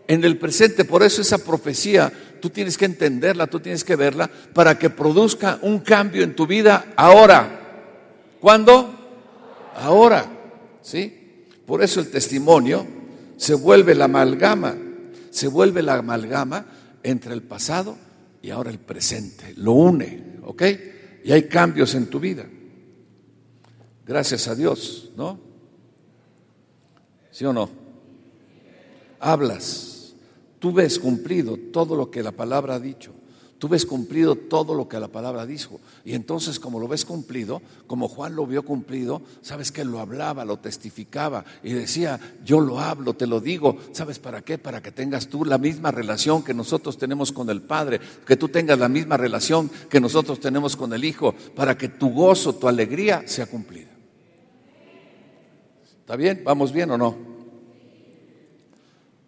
[0.09, 0.85] En el presente.
[0.85, 5.61] Por eso esa profecía, tú tienes que entenderla, tú tienes que verla, para que produzca
[5.62, 7.85] un cambio en tu vida ahora.
[8.40, 8.92] ¿Cuándo?
[9.77, 10.27] Ahora.
[10.83, 11.44] ¿Sí?
[11.64, 12.87] Por eso el testimonio
[13.37, 14.75] se vuelve la amalgama,
[15.31, 16.64] se vuelve la amalgama
[17.03, 17.97] entre el pasado
[18.40, 19.53] y ahora el presente.
[19.57, 20.62] Lo une, ¿ok?
[21.25, 22.47] Y hay cambios en tu vida.
[24.07, 25.38] Gracias a Dios, ¿no?
[27.31, 27.68] ¿Sí o no?
[29.21, 29.88] Hablas
[30.59, 33.12] Tú ves cumplido todo lo que la palabra ha dicho.
[33.59, 35.81] Tú ves cumplido todo lo que la palabra dijo.
[36.05, 40.44] Y entonces, como lo ves cumplido, como Juan lo vio cumplido, sabes que lo hablaba,
[40.44, 43.77] lo testificaba y decía, yo lo hablo, te lo digo.
[43.90, 44.59] ¿Sabes para qué?
[44.59, 48.49] Para que tengas tú la misma relación que nosotros tenemos con el Padre, que tú
[48.49, 52.68] tengas la misma relación que nosotros tenemos con el Hijo, para que tu gozo, tu
[52.68, 53.90] alegría sea cumplida.
[56.01, 56.42] ¿Está bien?
[56.44, 57.16] ¿Vamos bien o no?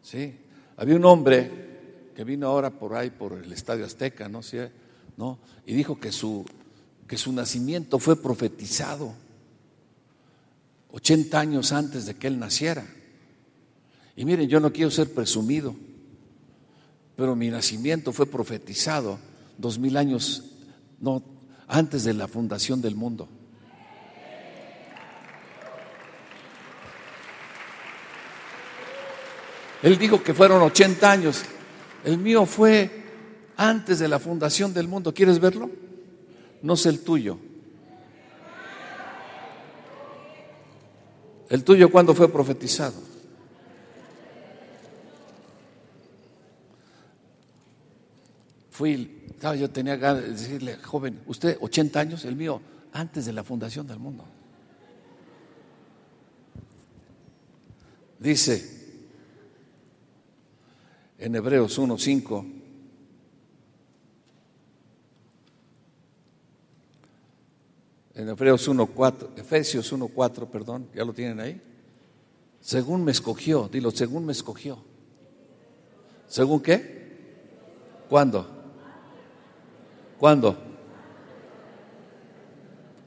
[0.03, 0.40] Sí.
[0.81, 1.51] Había un hombre
[2.17, 4.41] que vino ahora por ahí, por el Estadio Azteca, ¿no?
[5.19, 5.39] ¿no?
[5.67, 6.47] Y dijo que su,
[7.07, 9.13] que su nacimiento fue profetizado
[10.93, 12.87] 80 años antes de que él naciera.
[14.17, 15.77] Y miren, yo no quiero ser presumido,
[17.15, 19.19] pero mi nacimiento fue profetizado
[19.59, 20.45] dos mil años
[20.99, 21.23] no,
[21.69, 23.29] antes de la fundación del mundo.
[29.83, 31.43] Él dijo que fueron 80 años.
[32.05, 32.91] El mío fue
[33.57, 35.15] antes de la fundación del mundo.
[35.15, 35.71] ¿Quieres verlo?
[36.63, 37.39] No sé el tuyo.
[41.49, 42.95] ¿El tuyo cuándo fue profetizado?
[48.71, 49.27] Fui,
[49.59, 52.63] yo tenía ganas de decirle, joven, usted 80 años, el mío
[52.93, 54.25] antes de la fundación del mundo.
[58.19, 58.80] Dice,
[61.21, 62.47] en Hebreos 1.5.
[68.15, 71.61] En Hebreos 1.4, Efesios 1.4, perdón, ¿ya lo tienen ahí?
[72.61, 74.79] Según me escogió, dilo, según me escogió.
[76.27, 77.01] ¿Según qué?
[78.09, 78.47] ¿Cuándo?
[80.19, 80.57] ¿Cuándo?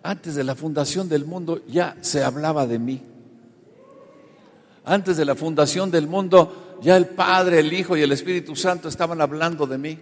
[0.04, 3.02] Antes de la fundación del mundo ya se hablaba de mí.
[4.86, 8.89] Antes de la fundación del mundo ya el Padre, el Hijo y el Espíritu Santo
[8.89, 10.00] estaban hablando de mí.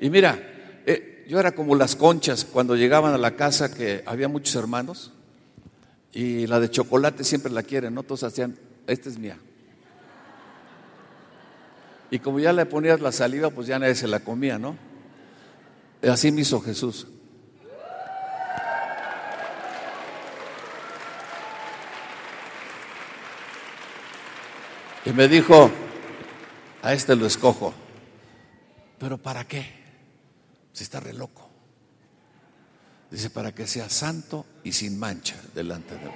[0.00, 0.38] Y mira,
[0.84, 5.12] eh, yo era como las conchas cuando llegaban a la casa que había muchos hermanos
[6.12, 8.02] y la de chocolate siempre la quieren, ¿no?
[8.02, 9.38] Todos hacían, esta es mía.
[12.10, 14.76] Y como ya le ponías la saliva, pues ya nadie se la comía, ¿no?
[16.02, 17.06] Así me hizo Jesús.
[25.08, 25.70] Y me dijo,
[26.82, 27.72] a este lo escojo.
[28.98, 29.66] ¿Pero para qué?
[30.72, 31.48] Si está re loco.
[33.10, 36.12] Dice, para que sea santo y sin mancha delante de Dios.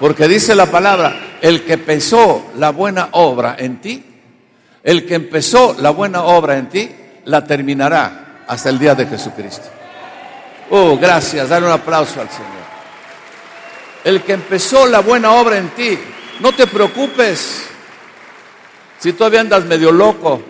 [0.00, 4.02] Porque dice la palabra, el que empezó la buena obra en ti,
[4.82, 6.90] el que empezó la buena obra en ti,
[7.26, 9.68] la terminará hasta el día de Jesucristo.
[10.70, 12.48] Oh, gracias, dale un aplauso al Señor.
[14.02, 15.98] El que empezó la buena obra en ti,
[16.40, 17.64] no te preocupes
[18.98, 20.40] si todavía andas medio loco,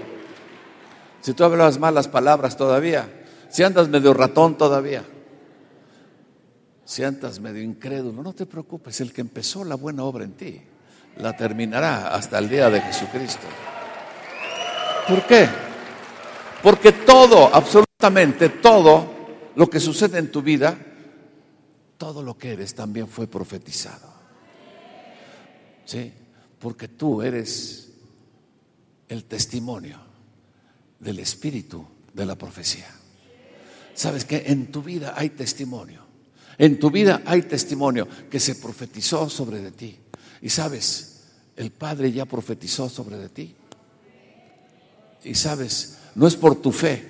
[1.21, 3.09] si tú hablas malas palabras todavía,
[3.51, 5.05] si andas medio ratón todavía,
[6.85, 10.63] si andas medio incrédulo, no te preocupes, el que empezó la buena obra en ti,
[11.17, 13.47] la terminará hasta el día de Jesucristo.
[15.07, 15.49] ¿Por qué?
[16.63, 19.19] Porque todo, absolutamente todo
[19.57, 20.77] lo que sucede en tu vida,
[21.97, 24.18] todo lo que eres también fue profetizado.
[25.89, 26.13] ¿Sí?
[26.59, 27.89] Porque tú eres
[29.09, 29.99] el testimonio
[31.01, 32.85] del espíritu de la profecía.
[33.95, 36.03] Sabes que en tu vida hay testimonio.
[36.59, 39.97] En tu vida hay testimonio que se profetizó sobre de ti.
[40.43, 41.23] Y sabes,
[41.57, 43.57] el Padre ya profetizó sobre de ti.
[45.25, 47.03] Y sabes, no es por tu fe,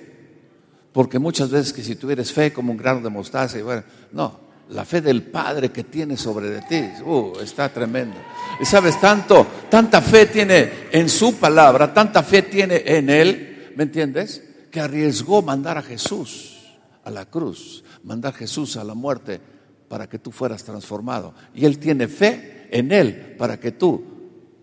[0.93, 4.39] porque muchas veces que si tuvieras fe como un grano de mostaza, y bueno, no,
[4.69, 8.17] la fe del Padre que tiene sobre de ti, uh, está tremendo.
[8.59, 13.83] Y sabes, tanto, tanta fe tiene en su palabra, tanta fe tiene en Él, ¿me
[13.83, 14.43] entiendes?
[14.71, 16.57] Que arriesgó mandar a Jesús
[17.03, 19.41] a la cruz, mandar a Jesús a la muerte
[19.87, 21.33] para que tú fueras transformado.
[21.53, 24.05] Y Él tiene fe en Él para que tú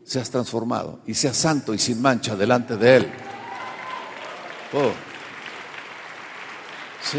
[0.05, 3.07] seas transformado y seas santo y sin mancha delante de Él.
[4.73, 4.92] Oh.
[7.03, 7.19] ¿Sí?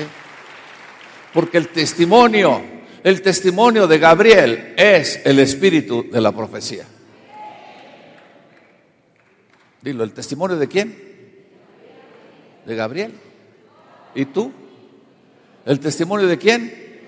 [1.34, 2.77] Porque el testimonio,
[3.08, 6.84] el testimonio de Gabriel es el espíritu de la profecía.
[9.82, 10.93] Dilo, ¿el testimonio de quién?
[12.65, 13.13] De Gabriel.
[14.13, 14.52] ¿Y tú?
[15.65, 17.00] ¿El testimonio de quién?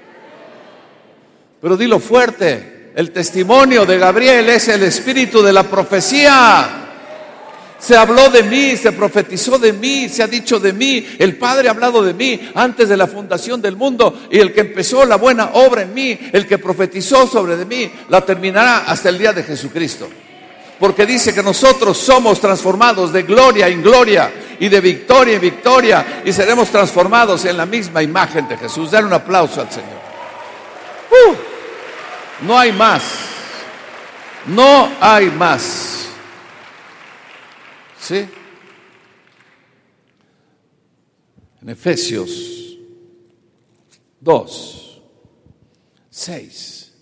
[1.60, 6.89] Pero dilo fuerte, el testimonio de Gabriel es el espíritu de la profecía.
[7.80, 11.70] Se habló de mí, se profetizó de mí, se ha dicho de mí, el Padre
[11.70, 15.16] ha hablado de mí antes de la fundación del mundo y el que empezó la
[15.16, 19.32] buena obra en mí, el que profetizó sobre de mí, la terminará hasta el día
[19.32, 20.10] de Jesucristo.
[20.78, 26.22] Porque dice que nosotros somos transformados de gloria en gloria y de victoria en victoria
[26.26, 28.92] y seremos transformados en la misma imagen de Jesús.
[28.92, 30.00] Dale un aplauso al Señor.
[31.12, 33.04] Uh, no hay más.
[34.46, 35.99] No hay más.
[38.12, 38.30] En
[41.68, 42.78] Efesios
[44.20, 45.02] 2,
[46.10, 46.94] 6,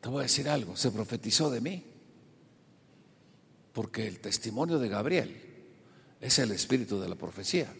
[0.00, 1.84] te voy a decir algo, se profetizó de mí,
[3.72, 5.40] porque el testimonio de Gabriel
[6.20, 7.72] es el espíritu de la profecía.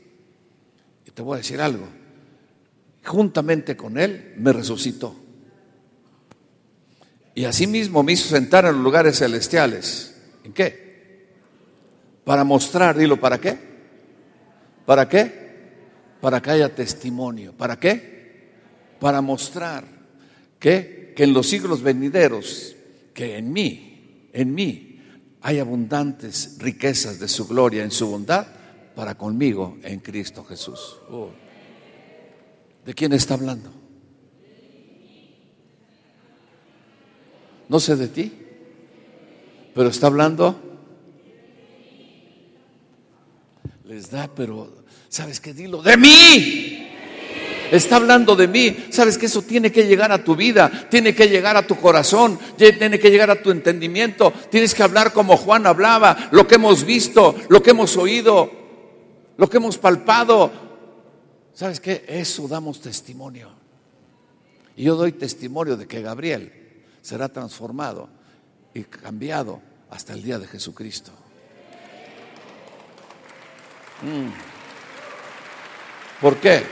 [1.07, 1.87] Y te voy a decir algo,
[3.05, 5.14] juntamente con él me resucitó.
[7.35, 10.14] Y asimismo me hizo sentar en los lugares celestiales.
[10.44, 10.82] ¿En qué?
[12.24, 13.58] Para mostrar, dilo, ¿para qué?
[14.87, 15.42] ¿Para qué?
[16.20, 17.52] Para que haya testimonio.
[17.52, 18.50] ¿Para qué?
[19.00, 19.85] Para mostrar
[20.58, 22.76] que, que en los siglos venideros,
[23.12, 25.00] que en mí, en mí,
[25.42, 28.46] hay abundantes riquezas de su gloria en su bondad
[28.94, 30.98] para conmigo en Cristo Jesús.
[32.85, 33.70] ¿De quién está hablando?
[37.68, 38.32] No sé de ti,
[39.74, 40.71] pero está hablando.
[43.92, 44.72] Les da, pero
[45.11, 45.52] ¿sabes qué?
[45.52, 46.88] Dilo, de mí.
[47.70, 48.87] está hablando de mí.
[48.88, 52.38] Sabes que eso tiene que llegar a tu vida, tiene que llegar a tu corazón,
[52.57, 54.33] tiene que llegar a tu entendimiento.
[54.50, 58.50] Tienes que hablar como Juan hablaba, lo que hemos visto, lo que hemos oído,
[59.37, 60.50] lo que hemos palpado.
[61.52, 62.07] ¿Sabes qué?
[62.09, 63.50] Eso damos testimonio.
[64.74, 66.50] Y yo doy testimonio de que Gabriel
[67.02, 68.09] será transformado
[68.72, 71.12] y cambiado hasta el día de Jesucristo.
[74.03, 74.31] Mm.
[76.21, 76.62] ¿Por qué?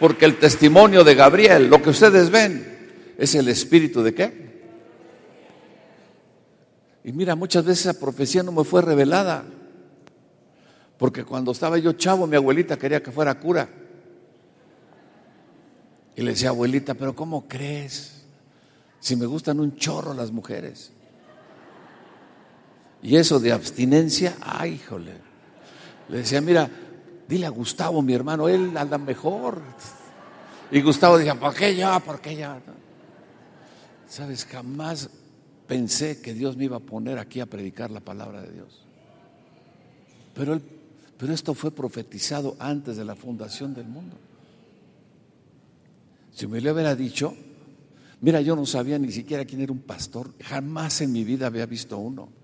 [0.00, 4.48] Porque el testimonio de Gabriel, lo que ustedes ven, es el espíritu de qué?
[7.04, 9.44] Y mira, muchas veces esa profecía no me fue revelada.
[10.98, 13.68] Porque cuando estaba yo chavo, mi abuelita quería que fuera cura.
[16.16, 18.24] Y le decía, abuelita, pero ¿cómo crees?
[19.00, 20.92] Si me gustan un chorro las mujeres.
[23.00, 25.27] Y eso de abstinencia, ay, híjole.
[26.08, 26.70] Le decía, mira,
[27.28, 29.60] dile a Gustavo, mi hermano, él anda mejor.
[30.70, 32.00] Y Gustavo decía, ¿por qué yo?
[32.00, 32.56] ¿Por qué yo?
[34.08, 35.10] Sabes, jamás
[35.66, 38.82] pensé que Dios me iba a poner aquí a predicar la palabra de Dios.
[40.34, 40.60] Pero,
[41.18, 44.16] pero esto fue profetizado antes de la fundación del mundo.
[46.32, 47.34] Si me lo hubiera dicho,
[48.20, 51.66] mira, yo no sabía ni siquiera quién era un pastor, jamás en mi vida había
[51.66, 52.37] visto uno.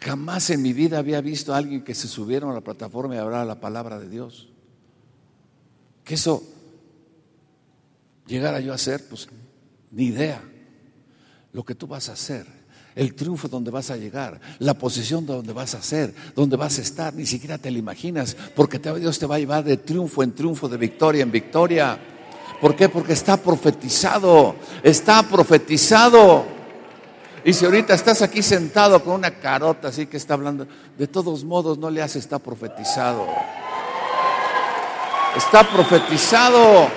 [0.00, 3.18] Jamás en mi vida había visto a alguien que se subiera a la plataforma y
[3.18, 4.48] hablara la palabra de Dios.
[6.04, 6.42] Que eso
[8.26, 9.28] llegara yo a hacer, pues
[9.90, 10.40] ni idea.
[11.52, 12.46] Lo que tú vas a hacer,
[12.94, 16.82] el triunfo donde vas a llegar, la posición donde vas a hacer, donde vas a
[16.82, 20.32] estar, ni siquiera te lo imaginas, porque Dios te va a llevar de triunfo en
[20.32, 21.98] triunfo, de victoria en victoria.
[22.60, 22.88] ¿Por qué?
[22.88, 26.57] Porque está profetizado, está profetizado.
[27.44, 31.44] Y si ahorita estás aquí sentado con una carota así que está hablando, de todos
[31.44, 33.26] modos no le hace, está profetizado.
[35.36, 36.88] Está profetizado.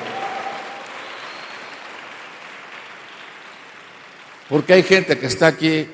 [4.49, 5.87] Porque hay gente que está aquí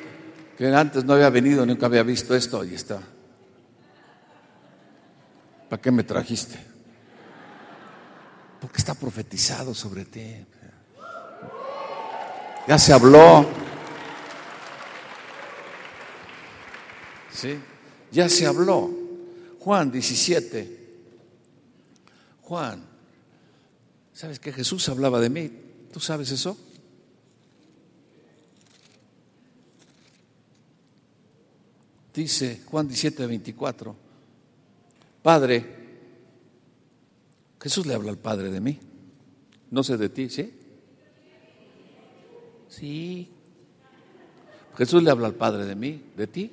[0.58, 3.00] que antes no había venido, nunca había visto esto y está.
[5.70, 6.58] ¿Para qué me trajiste?
[8.60, 10.46] Porque está profetizado sobre ti.
[12.68, 13.67] Ya se habló.
[17.38, 17.56] ¿Sí?
[18.12, 18.90] Ya se habló.
[19.60, 20.78] Juan 17.
[22.42, 22.84] Juan,
[24.12, 25.52] ¿sabes que Jesús hablaba de mí?
[25.94, 26.58] ¿Tú sabes eso?
[32.12, 33.96] Dice Juan 17, 24.
[35.22, 35.76] Padre,
[37.62, 38.80] Jesús le habla al Padre de mí.
[39.70, 40.54] No sé de ti, ¿sí?
[42.68, 43.30] Sí.
[44.76, 46.52] Jesús le habla al Padre de mí, de ti.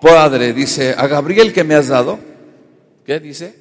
[0.00, 2.18] Padre, dice, a Gabriel que me has dado,
[3.04, 3.54] ¿qué dice?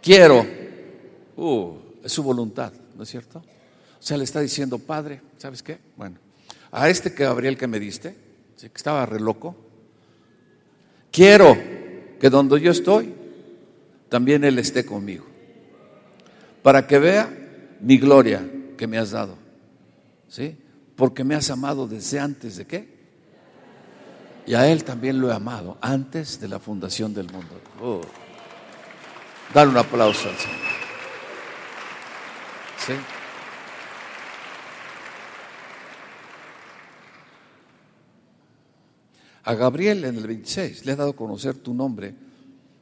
[0.00, 0.46] Quiero,
[1.36, 3.40] uh, es su voluntad, ¿no es cierto?
[3.40, 5.78] O sea, le está diciendo, Padre, ¿sabes qué?
[5.96, 6.16] Bueno,
[6.70, 8.14] a este que Gabriel que me diste,
[8.58, 9.54] que estaba re loco,
[11.12, 11.56] quiero
[12.18, 13.12] que donde yo estoy,
[14.08, 15.26] también Él esté conmigo,
[16.62, 17.28] para que vea
[17.80, 19.36] mi gloria que me has dado,
[20.26, 20.56] ¿sí?
[20.96, 22.97] Porque me has amado desde antes de qué?
[24.48, 27.60] Y a Él también lo he amado antes de la fundación del mundo.
[27.82, 28.00] Oh.
[29.52, 30.68] Dar un aplauso al Señor.
[39.44, 42.14] A Gabriel en el 26 le ha dado a conocer tu nombre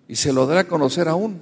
[0.07, 1.40] y se lo dará a conocer aún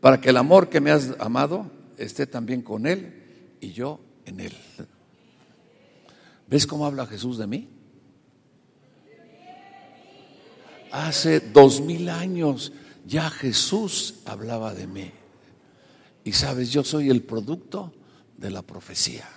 [0.00, 4.38] para que el amor que me has amado esté también con él y yo en
[4.38, 4.56] él.
[6.46, 7.79] ¿Ves cómo habla Jesús de mí?
[10.90, 12.72] Hace dos mil años
[13.06, 15.10] ya Jesús hablaba de mí.
[16.24, 17.92] Y sabes, yo soy el producto
[18.36, 19.28] de la profecía.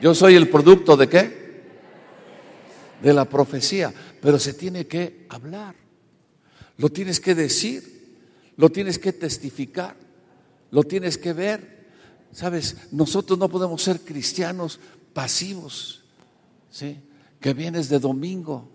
[0.00, 1.44] Yo soy el producto de qué?
[3.02, 3.92] De la profecía.
[4.20, 5.74] Pero se tiene que hablar.
[6.78, 8.18] Lo tienes que decir.
[8.56, 9.96] Lo tienes que testificar.
[10.70, 11.86] Lo tienes que ver.
[12.32, 14.80] Sabes, nosotros no podemos ser cristianos
[15.12, 16.02] pasivos.
[16.70, 16.98] ¿sí?
[17.40, 18.73] Que vienes de domingo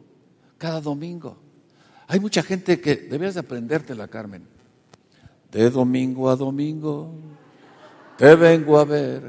[0.60, 1.36] cada domingo.
[2.07, 4.43] Hay mucha gente que debes de aprendértela, Carmen.
[5.51, 7.12] De domingo a domingo
[8.20, 9.22] te vengo a ver.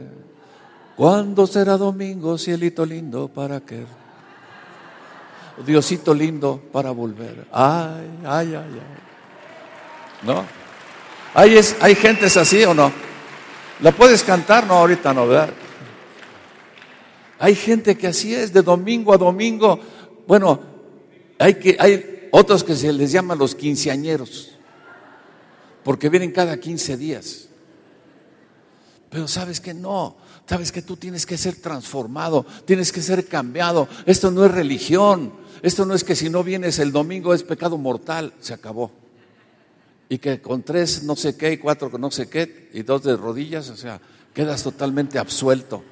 [0.97, 3.85] ¿Cuándo será domingo, cielito lindo, para qué?
[5.65, 7.47] Diosito lindo para volver.
[7.53, 10.27] Ay, ay, ay, ay.
[10.27, 10.45] ¿No?
[11.33, 11.97] ¿Hay, es, ¿Hay
[12.37, 12.91] así o no?
[13.81, 14.67] ¿La puedes cantar?
[14.67, 15.51] No, ahorita no, ¿verdad?
[17.39, 19.79] Hay gente que así es, de domingo a domingo.
[20.27, 20.61] Bueno,
[21.41, 24.53] hay, que, hay otros que se les llama los quinceañeros.
[25.83, 27.49] porque vienen cada 15 días.
[29.09, 30.17] Pero sabes que no,
[30.47, 33.89] sabes que tú tienes que ser transformado, tienes que ser cambiado.
[34.05, 35.33] Esto no es religión,
[35.63, 38.93] esto no es que si no vienes el domingo es pecado mortal, se acabó.
[40.11, 43.17] Y que con tres no sé qué y cuatro no sé qué y dos de
[43.17, 44.01] rodillas, o sea,
[44.35, 45.83] quedas totalmente absuelto.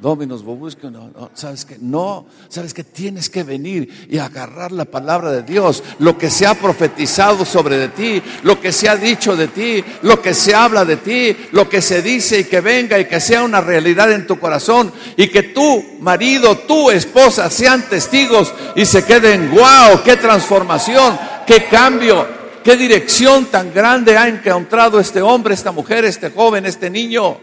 [0.00, 4.84] Dominos Bobusco, no, no, sabes que no, sabes que tienes que venir y agarrar la
[4.84, 9.34] palabra de Dios, lo que se ha profetizado sobre ti, lo que se ha dicho
[9.34, 12.96] de ti, lo que se habla de ti, lo que se dice y que venga
[12.96, 17.88] y que sea una realidad en tu corazón y que tu marido, tu esposa sean
[17.88, 22.24] testigos y se queden, wow, qué transformación, qué cambio,
[22.62, 27.36] qué dirección tan grande ha encontrado este hombre, esta mujer, este joven, este niño,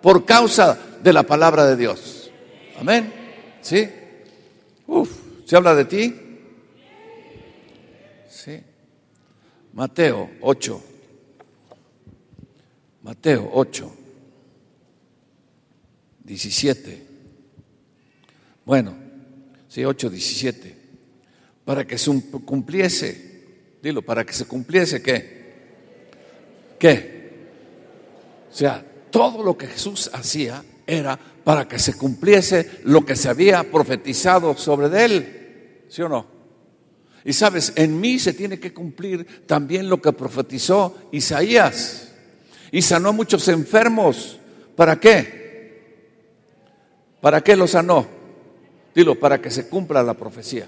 [0.00, 2.30] por causa de la palabra de Dios.
[2.78, 3.12] Amén.
[3.60, 3.88] ¿Sí?
[4.86, 5.10] Uf,
[5.44, 6.14] ¿se habla de ti?
[8.28, 8.60] Sí.
[9.72, 10.82] Mateo 8.
[13.02, 13.92] Mateo 8.
[16.24, 17.06] 17.
[18.64, 18.94] Bueno,
[19.68, 20.76] sí, 8, 17.
[21.64, 22.10] Para que se
[22.44, 23.44] cumpliese,
[23.82, 25.38] dilo, para que se cumpliese qué?
[26.78, 27.18] ¿Qué?
[28.50, 33.28] O sea, todo lo que Jesús hacía era para que se cumpliese lo que se
[33.28, 35.84] había profetizado sobre él.
[35.88, 36.26] ¿Sí o no?
[37.24, 42.12] Y sabes, en mí se tiene que cumplir también lo que profetizó Isaías.
[42.72, 44.38] Y sanó a muchos enfermos.
[44.74, 45.38] ¿Para qué?
[47.20, 48.06] ¿Para qué lo sanó?
[48.94, 50.66] Dilo, para que se cumpla la profecía.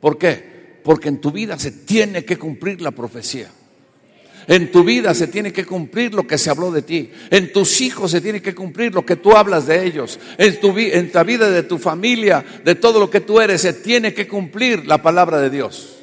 [0.00, 0.80] ¿Por qué?
[0.82, 3.50] Porque en tu vida se tiene que cumplir la profecía.
[4.46, 7.10] En tu vida se tiene que cumplir lo que se habló de ti.
[7.30, 10.18] En tus hijos se tiene que cumplir lo que tú hablas de ellos.
[10.38, 13.72] En, tu, en la vida de tu familia, de todo lo que tú eres, se
[13.74, 15.96] tiene que cumplir la palabra de Dios.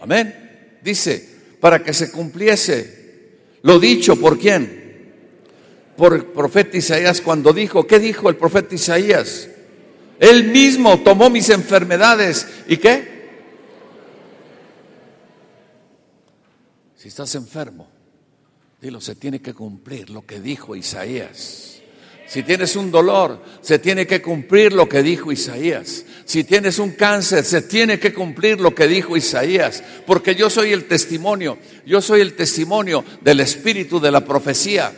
[0.00, 0.34] Amén.
[0.82, 1.28] Dice,
[1.60, 3.04] para que se cumpliese
[3.62, 4.84] lo dicho por quién?
[5.96, 9.48] Por el profeta Isaías cuando dijo, ¿qué dijo el profeta Isaías?
[10.18, 12.46] Él mismo tomó mis enfermedades.
[12.68, 13.13] ¿Y qué?
[17.04, 17.86] Si estás enfermo,
[18.80, 21.82] dilo, se tiene que cumplir lo que dijo Isaías.
[22.26, 26.06] Si tienes un dolor, se tiene que cumplir lo que dijo Isaías.
[26.24, 29.84] Si tienes un cáncer, se tiene que cumplir lo que dijo Isaías.
[30.06, 34.90] Porque yo soy el testimonio, yo soy el testimonio del espíritu de la profecía.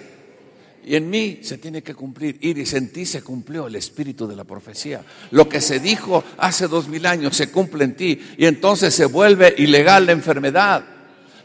[0.84, 2.38] Y en mí se tiene que cumplir.
[2.40, 5.04] Iris, en ti se cumplió el espíritu de la profecía.
[5.32, 8.20] Lo que se dijo hace dos mil años se cumple en ti.
[8.38, 10.95] Y entonces se vuelve ilegal la enfermedad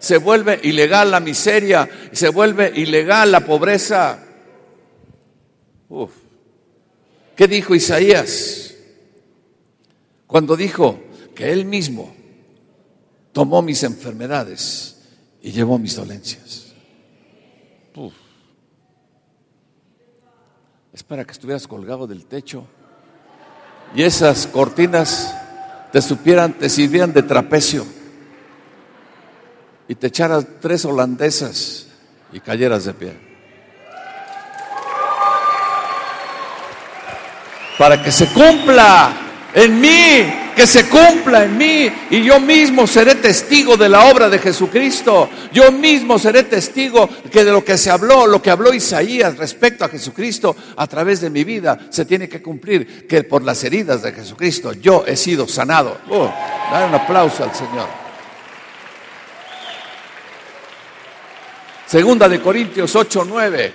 [0.01, 4.19] se vuelve ilegal la miseria, se vuelve ilegal la pobreza.
[7.35, 8.73] ¿Qué dijo Isaías?
[10.25, 10.99] Cuando dijo
[11.35, 12.15] que él mismo
[13.31, 14.97] tomó mis enfermedades
[15.39, 16.73] y llevó mis dolencias.
[17.95, 18.13] Uf.
[20.93, 22.65] Es para que estuvieras colgado del techo
[23.93, 25.31] y esas cortinas
[25.91, 28.00] te supieran, te sirvieran de trapecio
[29.87, 31.87] y te echaras tres holandesas
[32.31, 33.13] y cayeras de pie.
[37.77, 39.11] Para que se cumpla
[39.53, 44.29] en mí, que se cumpla en mí y yo mismo seré testigo de la obra
[44.29, 45.29] de Jesucristo.
[45.51, 49.85] Yo mismo seré testigo que de lo que se habló, lo que habló Isaías respecto
[49.85, 54.01] a Jesucristo a través de mi vida, se tiene que cumplir que por las heridas
[54.03, 55.97] de Jesucristo yo he sido sanado.
[56.09, 56.31] Oh,
[56.71, 58.00] dar un aplauso al Señor.
[61.91, 63.73] Segunda de Corintios 8, 9.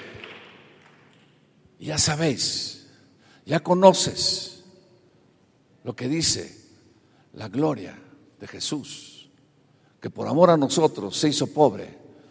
[1.80, 2.86] Ya sabéis,
[3.44, 4.64] ya conoces
[5.84, 6.50] lo que dice
[7.34, 7.94] la gloria
[8.40, 9.28] de Jesús,
[10.00, 11.90] que por amor a nosotros se hizo pobre,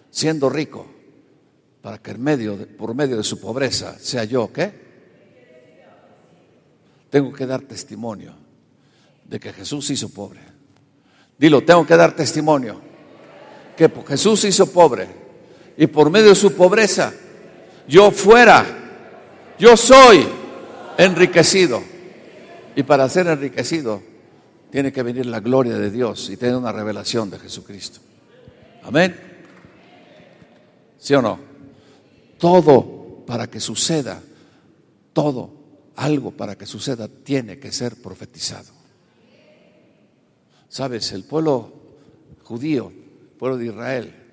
[0.10, 0.88] siendo rico,
[1.84, 4.74] para que en medio por medio de su pobreza sea yo, ¿qué?
[7.12, 8.34] Tengo que dar testimonio
[9.24, 10.42] de que Jesús hizo pobre.
[11.38, 12.82] Dilo, tengo que dar testimonio
[13.78, 15.25] que Jesús hizo pobre
[15.78, 17.14] y por medio de su pobreza
[17.88, 18.66] yo fuera,
[19.60, 20.26] yo soy
[20.98, 21.82] enriquecido.
[22.76, 24.02] Y para ser enriquecido
[24.72, 28.00] tiene que venir la gloria de Dios y tener una revelación de Jesucristo.
[28.84, 29.16] Amén.
[30.98, 31.40] ¿Sí o no?
[32.38, 34.22] Todo para que suceda,
[35.14, 35.52] todo,
[35.96, 38.74] algo para que suceda, tiene que ser profetizado.
[40.68, 41.72] Sabes, el pueblo
[42.44, 44.25] judío, el pueblo de Israel,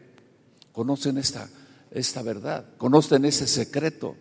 [0.73, 1.49] conocen esta,
[1.91, 4.17] esta verdad, conocen ese secreto.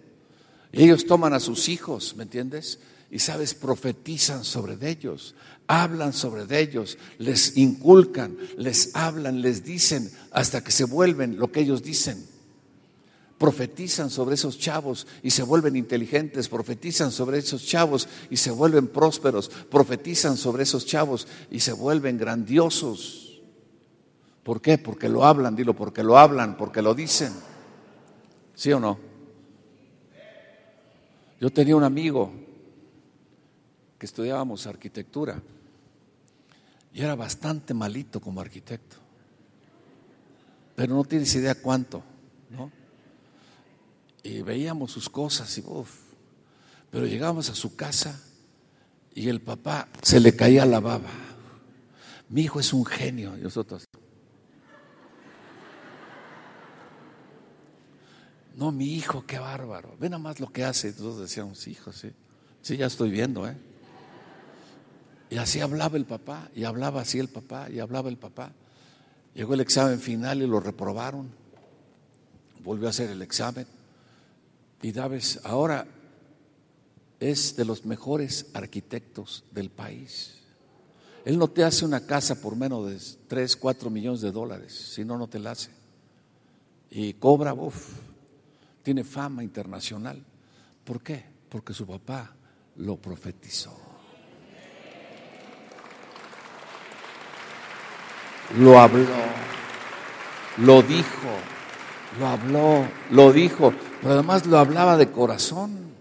[0.71, 2.79] ellos toman a sus hijos, ¿me entiendes?
[3.11, 5.35] y sabes, profetizan sobre ellos,
[5.67, 11.59] hablan sobre ellos, les inculcan, les hablan, les dicen hasta que se vuelven lo que
[11.59, 12.25] ellos dicen.
[13.37, 18.87] Profetizan sobre esos chavos y se vuelven inteligentes, profetizan sobre esos chavos y se vuelven
[18.87, 23.30] prósperos, profetizan sobre esos chavos y se vuelven grandiosos.
[24.51, 24.77] ¿Por qué?
[24.77, 27.31] Porque lo hablan, dilo, porque lo hablan, porque lo dicen.
[28.53, 28.99] ¿Sí o no?
[31.39, 32.33] Yo tenía un amigo
[33.97, 35.41] que estudiábamos arquitectura
[36.93, 38.97] y era bastante malito como arquitecto.
[40.75, 42.03] Pero no tienes idea cuánto,
[42.49, 42.69] ¿no?
[44.21, 45.95] Y veíamos sus cosas y uff.
[46.89, 48.21] Pero llegábamos a su casa
[49.15, 51.09] y el papá se le caía la baba.
[52.27, 53.87] Mi hijo es un genio, y nosotros.
[58.55, 59.95] No, mi hijo, qué bárbaro.
[59.99, 60.89] Ve nada más lo que hace.
[60.89, 62.11] Nosotros decíamos, hijo, sí.
[62.61, 63.57] Sí, ya estoy viendo, ¿eh?
[65.29, 68.51] Y así hablaba el papá, y hablaba así el papá, y hablaba el papá.
[69.33, 71.31] Llegó el examen final y lo reprobaron.
[72.63, 73.65] Volvió a hacer el examen.
[74.81, 75.87] Y Daves ahora
[77.19, 80.41] es de los mejores arquitectos del país.
[81.23, 85.05] Él no te hace una casa por menos de 3, 4 millones de dólares, si
[85.05, 85.69] no, no te la hace.
[86.89, 87.89] Y cobra, uff,
[88.83, 90.23] tiene fama internacional.
[90.83, 91.23] ¿Por qué?
[91.49, 92.33] Porque su papá
[92.77, 93.91] lo profetizó.
[98.57, 99.05] lo habló,
[100.57, 101.29] lo dijo,
[102.19, 105.91] lo habló, lo dijo, pero además lo hablaba de corazón.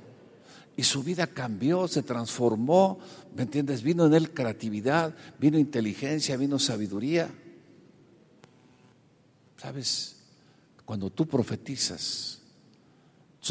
[0.77, 2.99] Y su vida cambió, se transformó,
[3.37, 3.83] ¿me entiendes?
[3.83, 7.29] Vino en él creatividad, vino inteligencia, vino sabiduría.
[9.59, 10.17] ¿Sabes?
[10.87, 12.40] Cuando tú profetizas,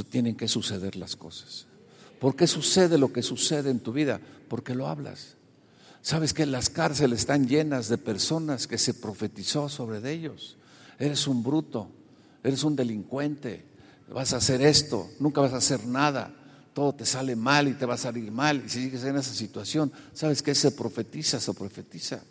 [0.09, 1.65] tienen que suceder las cosas.
[2.19, 4.19] ¿Por qué sucede lo que sucede en tu vida?
[4.47, 5.35] Porque lo hablas.
[6.01, 10.57] Sabes que las cárceles están llenas de personas que se profetizó sobre ellos.
[10.97, 11.89] Eres un bruto,
[12.43, 13.65] eres un delincuente,
[14.13, 16.33] vas a hacer esto, nunca vas a hacer nada,
[16.73, 18.63] todo te sale mal y te va a salir mal.
[18.65, 22.21] Y si sigues en esa situación, ¿sabes que se profetiza, se profetiza?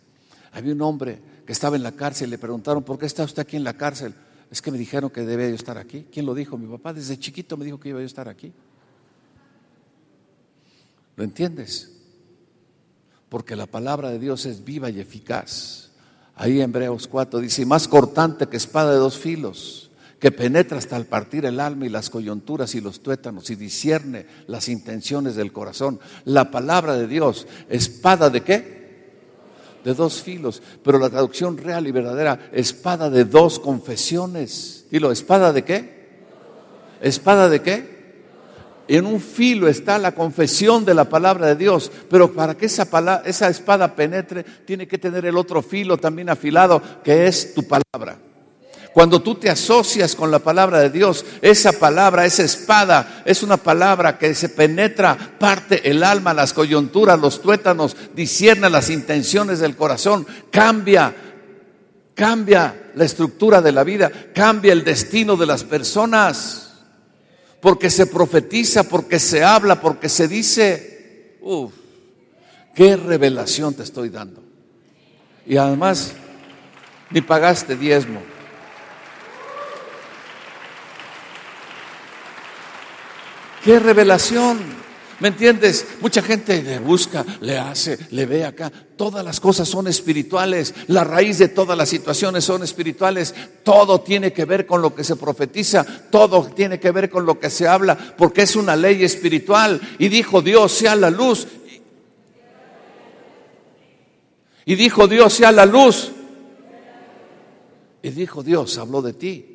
[0.51, 3.41] Había un hombre que estaba en la cárcel y le preguntaron, ¿por qué está usted
[3.41, 4.13] aquí en la cárcel?
[4.51, 6.07] Es que me dijeron que debía yo estar aquí.
[6.11, 6.57] ¿Quién lo dijo?
[6.57, 8.51] Mi papá desde chiquito me dijo que iba a estar aquí.
[11.15, 11.99] ¿Lo entiendes?
[13.29, 15.91] porque la palabra de Dios es viva y eficaz.
[16.35, 20.97] Ahí en Hebreos 4 dice, más cortante que espada de dos filos, que penetra hasta
[20.97, 25.51] el partir el alma y las coyunturas y los tuétanos y discierne las intenciones del
[25.51, 25.99] corazón.
[26.25, 28.78] La palabra de Dios, espada de qué?
[29.83, 34.85] De dos filos, pero la traducción real y verdadera, espada de dos confesiones.
[34.91, 35.99] Dilo, ¿espada de qué?
[37.01, 37.99] ¿Espada de qué?
[38.89, 42.87] en un filo está la confesión de la palabra de Dios, pero para que esa,
[43.23, 48.17] esa espada penetre, tiene que tener el otro filo también afilado, que es tu palabra.
[48.99, 53.55] Cuando tú te asocias con la palabra de Dios, esa palabra, esa espada, es una
[53.55, 59.77] palabra que se penetra, parte el alma, las coyunturas, los tuétanos, discierne las intenciones del
[59.77, 61.15] corazón, cambia,
[62.13, 66.73] cambia la estructura de la vida, cambia el destino de las personas
[67.61, 71.37] porque se profetiza, porque se habla, porque se dice.
[71.39, 71.71] Uf,
[72.75, 74.43] qué revelación te estoy dando.
[75.47, 76.11] Y además,
[77.11, 78.38] ni pagaste diezmo.
[83.63, 84.79] Qué revelación.
[85.19, 85.85] ¿Me entiendes?
[85.99, 88.71] Mucha gente le busca, le hace, le ve acá.
[88.95, 90.73] Todas las cosas son espirituales.
[90.87, 93.35] La raíz de todas las situaciones son espirituales.
[93.63, 95.85] Todo tiene que ver con lo que se profetiza.
[96.09, 97.97] Todo tiene que ver con lo que se habla.
[98.17, 99.81] Porque es una ley espiritual.
[99.99, 101.47] Y dijo Dios, sea la luz.
[104.65, 106.13] Y dijo Dios, sea la luz.
[108.01, 109.45] Y dijo Dios, habló de ti.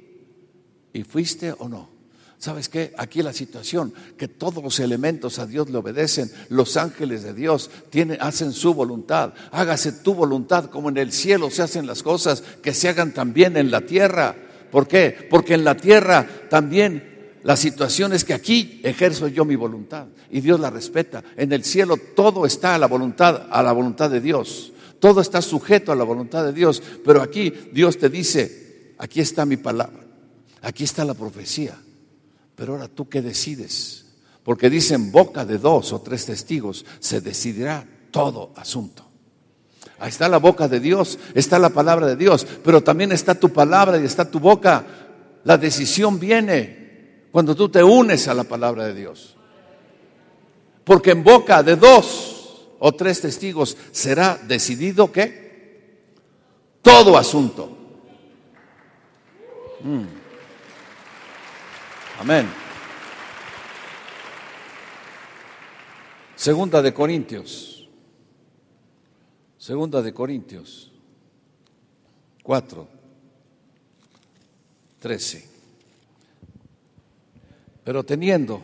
[0.93, 1.94] ¿Y fuiste o no?
[2.45, 2.93] ¿Sabes qué?
[2.99, 7.71] Aquí la situación, que todos los elementos a Dios le obedecen, los ángeles de Dios
[8.21, 9.33] hacen su voluntad.
[9.51, 13.57] Hágase tu voluntad como en el cielo se hacen las cosas, que se hagan también
[13.57, 14.37] en la tierra.
[14.71, 15.27] ¿Por qué?
[15.31, 20.43] Porque en la tierra también la situación es que aquí ejerzo yo mi voluntad y
[20.43, 21.25] Dios la respeta.
[21.39, 24.71] En el cielo todo está a la voluntad, a la voluntad de Dios.
[25.01, 29.47] Todo está sujeto a la voluntad de Dios, pero aquí Dios te dice, aquí está
[29.47, 30.05] mi palabra,
[30.61, 31.79] aquí está la profecía.
[32.55, 34.05] Pero ahora tú qué decides?
[34.43, 39.05] Porque dicen boca de dos o tres testigos se decidirá todo asunto.
[39.99, 43.51] Ahí está la boca de Dios, está la palabra de Dios, pero también está tu
[43.51, 44.85] palabra y está tu boca.
[45.45, 49.37] La decisión viene cuando tú te unes a la palabra de Dios.
[50.85, 56.03] Porque en boca de dos o tres testigos será decidido qué?
[56.83, 57.79] Todo asunto.
[59.83, 60.24] Mm.
[62.19, 62.47] Amén.
[66.37, 67.89] Segunda de Corintios.
[69.59, 70.93] Segunda de Corintios.
[72.43, 72.89] 4.
[75.01, 75.49] 13.
[77.83, 78.63] Pero teniendo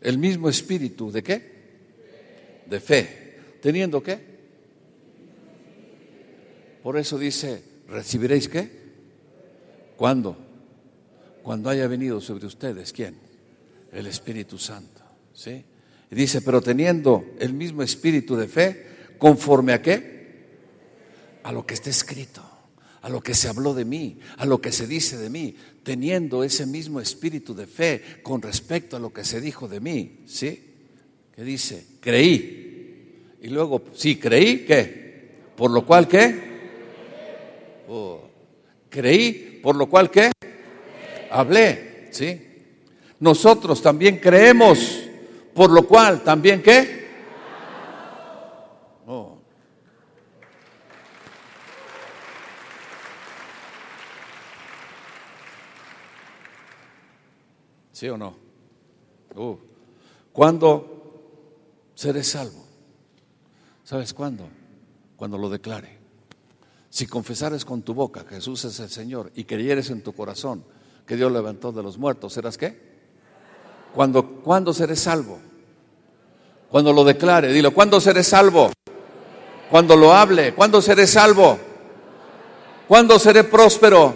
[0.00, 1.56] el mismo espíritu de qué?
[2.66, 3.58] De fe.
[3.60, 4.36] ¿Teniendo qué?
[6.82, 8.70] Por eso dice, ¿recibiréis qué?
[9.96, 10.45] ¿Cuándo?
[11.46, 13.14] Cuando haya venido sobre ustedes, ¿quién?
[13.92, 15.00] El Espíritu Santo.
[15.32, 15.64] ¿Sí?
[16.10, 18.86] Y dice, pero teniendo el mismo espíritu de fe,
[19.16, 20.48] conforme a qué?
[21.44, 22.42] A lo que está escrito,
[23.00, 26.42] a lo que se habló de mí, a lo que se dice de mí, teniendo
[26.42, 30.74] ese mismo espíritu de fe con respecto a lo que se dijo de mí, ¿sí?
[31.32, 33.36] Que dice, creí.
[33.40, 35.30] Y luego, sí, creí, ¿qué?
[35.54, 36.40] Por lo cual, ¿qué?
[37.86, 38.28] Oh,
[38.90, 40.32] creí, por lo cual, ¿qué?
[41.30, 42.42] Hablé, ¿sí?
[43.20, 45.06] Nosotros también creemos
[45.56, 47.06] por lo cual, ¿también qué?
[49.06, 49.38] Oh.
[57.90, 58.36] ¿Sí o no?
[59.34, 59.56] Uh.
[60.30, 62.66] ¿Cuándo seré salvo?
[63.82, 64.46] ¿Sabes cuándo?
[65.16, 65.96] Cuando lo declare.
[66.90, 70.62] Si confesares con tu boca que Jesús es el Señor y creyeres en tu corazón
[71.06, 72.76] que Dios levantó de los muertos, ¿serás qué?
[73.94, 75.38] Cuando, ¿Cuándo seré salvo?
[76.68, 77.52] Cuando lo declare.
[77.52, 78.72] Dilo, ¿cuándo seré salvo?
[79.70, 80.52] Cuando lo hable.
[80.52, 81.58] ¿Cuándo seré salvo?
[82.88, 84.14] ¿Cuándo seré próspero?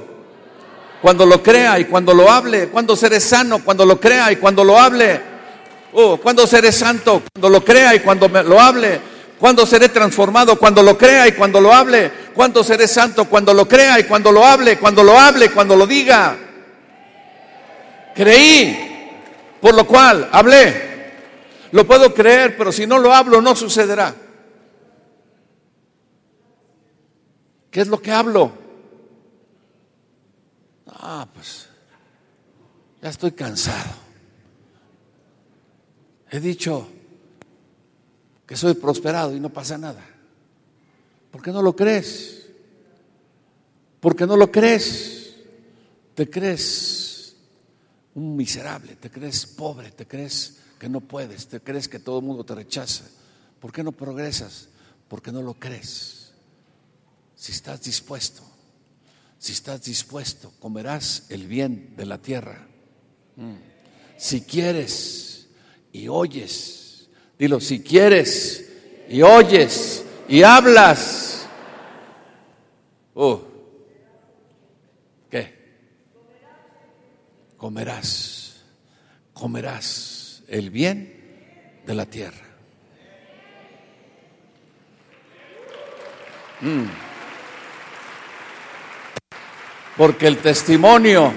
[1.01, 2.69] Cuando lo crea y cuando lo hable.
[2.69, 3.65] ¿Cuándo seré sano?
[3.65, 5.21] Cuando lo crea y cuando lo hable.
[5.93, 7.23] Oh, ¿Cuándo seré santo?
[7.33, 9.01] Cuando lo crea y cuando lo hable.
[9.39, 10.59] ¿Cuándo seré transformado?
[10.59, 12.11] Cuando lo crea y cuando lo hable.
[12.35, 13.25] ¿Cuándo seré santo?
[13.27, 14.77] Cuando lo crea y cuando lo hable.
[14.79, 16.50] Cuando lo hable, cuando lo diga.
[18.21, 18.77] Creí.
[19.63, 20.91] Por lo cual, hablé.
[21.73, 24.15] Lo puedo creer, pero si no lo hablo, no sucederá.
[27.71, 28.53] ¿Qué es lo que hablo?
[30.87, 31.67] Ah, pues
[33.01, 33.95] ya estoy cansado.
[36.31, 36.87] He dicho
[38.47, 40.05] que soy prosperado y no pasa nada.
[41.31, 42.51] ¿Por qué no lo crees?
[43.99, 45.37] ¿Por qué no lo crees?
[46.15, 47.00] Te crees
[48.15, 52.25] un miserable, te crees pobre, te crees que no puedes, te crees que todo el
[52.25, 53.05] mundo te rechaza.
[53.61, 54.69] ¿Por qué no progresas?
[55.09, 56.33] Porque no lo crees.
[57.37, 58.43] Si estás dispuesto,
[59.39, 62.67] si estás dispuesto, comerás el bien de la tierra.
[63.37, 63.55] Mm.
[64.17, 65.47] Si quieres
[65.93, 67.09] y oyes,
[67.39, 68.67] dilo, si quieres
[69.09, 71.47] y oyes y hablas,
[73.15, 73.50] oh,
[77.61, 78.57] comerás,
[79.35, 82.47] comerás el bien de la tierra.
[86.63, 86.85] Mm.
[89.99, 91.35] Porque el testimonio,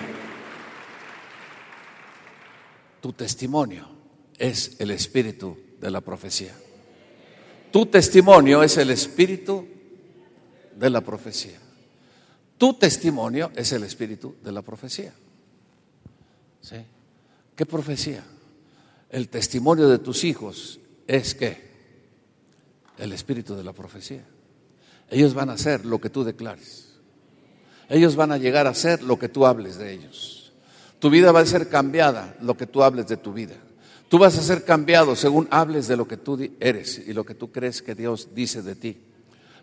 [3.02, 3.90] tu testimonio
[4.38, 6.56] es el espíritu de la profecía.
[7.70, 9.68] Tu testimonio es el espíritu
[10.74, 11.60] de la profecía.
[12.58, 15.14] Tu testimonio es el espíritu de la profecía.
[17.56, 18.24] ¿Qué profecía?
[19.10, 21.72] El testimonio de tus hijos es que
[22.98, 24.24] el espíritu de la profecía.
[25.10, 26.94] Ellos van a hacer lo que tú declares.
[27.90, 30.52] Ellos van a llegar a ser lo que tú hables de ellos.
[31.00, 33.56] Tu vida va a ser cambiada lo que tú hables de tu vida.
[34.10, 37.36] Tú vas a ser cambiado según hables de lo que tú eres y lo que
[37.36, 38.98] tú crees que Dios dice de ti.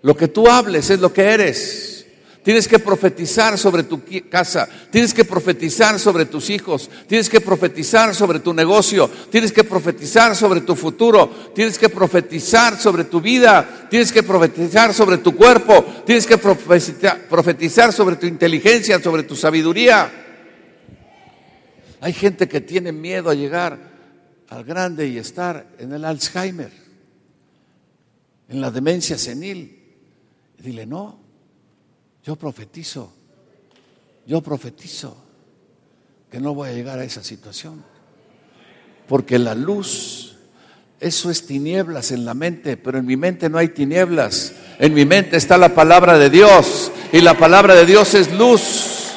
[0.02, 1.99] Lo que tú hables es lo que eres.
[2.42, 8.14] Tienes que profetizar sobre tu casa, tienes que profetizar sobre tus hijos, tienes que profetizar
[8.14, 13.88] sobre tu negocio, tienes que profetizar sobre tu futuro, tienes que profetizar sobre tu vida,
[13.90, 20.10] tienes que profetizar sobre tu cuerpo, tienes que profetizar sobre tu inteligencia, sobre tu sabiduría.
[22.00, 23.78] Hay gente que tiene miedo a llegar
[24.48, 26.72] al grande y estar en el Alzheimer,
[28.48, 29.76] en la demencia senil.
[30.58, 31.29] Dile, no,
[32.30, 33.12] yo profetizo,
[34.24, 35.16] yo profetizo
[36.30, 37.82] que no voy a llegar a esa situación.
[39.08, 40.36] Porque la luz,
[41.00, 44.52] eso es tinieblas en la mente, pero en mi mente no hay tinieblas.
[44.78, 49.08] En mi mente está la palabra de Dios y la palabra de Dios es luz.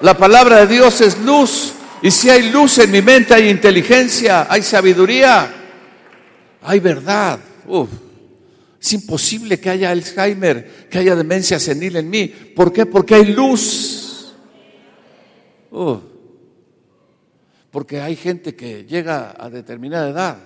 [0.00, 1.72] La palabra de Dios es luz.
[2.02, 5.52] Y si hay luz en mi mente, hay inteligencia, hay sabiduría,
[6.62, 7.40] hay verdad.
[7.66, 7.88] Uf.
[8.82, 12.26] Es imposible que haya Alzheimer, que haya demencia senil en mí.
[12.26, 12.84] ¿Por qué?
[12.84, 14.34] Porque hay luz.
[15.70, 16.00] Uf.
[17.70, 20.38] Porque hay gente que llega a determinada edad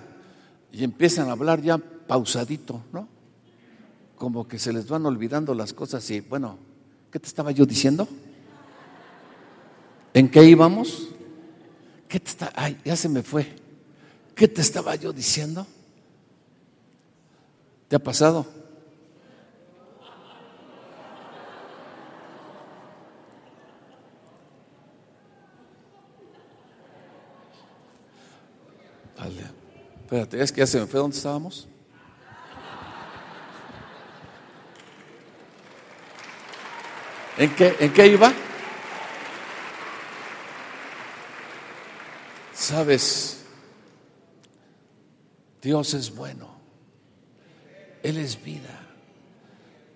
[0.71, 3.09] y empiezan a hablar ya pausadito, ¿no?
[4.15, 6.59] Como que se les van olvidando las cosas y, bueno,
[7.11, 8.07] ¿qué te estaba yo diciendo?
[10.13, 11.07] ¿En qué íbamos?
[12.07, 12.53] ¿Qué te está?
[12.55, 13.47] Ay, ya se me fue.
[14.35, 15.65] ¿Qué te estaba yo diciendo?
[17.87, 18.45] ¿Te ha pasado?
[29.15, 29.51] Dale.
[30.01, 30.99] Espérate, es que ya se me fue.
[30.99, 31.67] ¿Dónde estábamos?
[37.37, 38.33] ¿En qué, ¿En qué iba?
[42.53, 43.45] Sabes,
[45.61, 46.56] Dios es bueno.
[48.07, 48.87] Él es vida.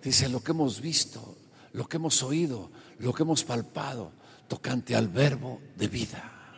[0.04, 1.38] Dice lo que hemos visto,
[1.72, 4.12] lo que hemos oído, lo que hemos palpado,
[4.50, 6.58] tocante al verbo de vida.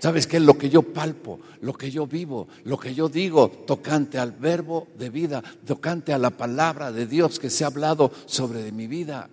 [0.00, 0.40] ¿Sabes qué?
[0.40, 4.88] Lo que yo palpo, lo que yo vivo, lo que yo digo, tocante al verbo
[4.98, 9.30] de vida, tocante a la palabra de Dios que se ha hablado sobre mi vida.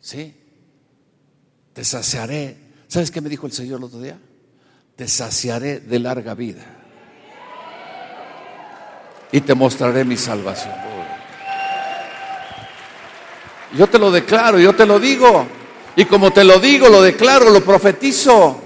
[0.00, 0.32] ¿Sí?
[1.72, 2.56] Te saciaré.
[2.86, 4.20] ¿Sabes qué me dijo el Señor el otro día?
[4.94, 6.77] Te saciaré de larga vida.
[9.30, 10.74] Y te mostraré mi salvación.
[13.76, 15.46] Yo te lo declaro, yo te lo digo.
[15.96, 18.60] Y como te lo digo, lo declaro, lo profetizo.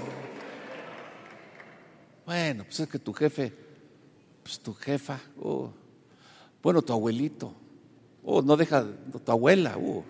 [2.25, 3.51] Bueno, pues es que tu jefe,
[4.41, 5.71] pues tu jefa, oh,
[6.61, 7.53] bueno, tu abuelito,
[8.23, 8.85] oh, no deja,
[9.25, 10.05] tu abuela, oh.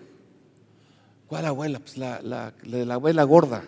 [1.26, 1.80] ¿cuál abuela?
[1.80, 3.64] Pues la, la, la, la abuela gorda,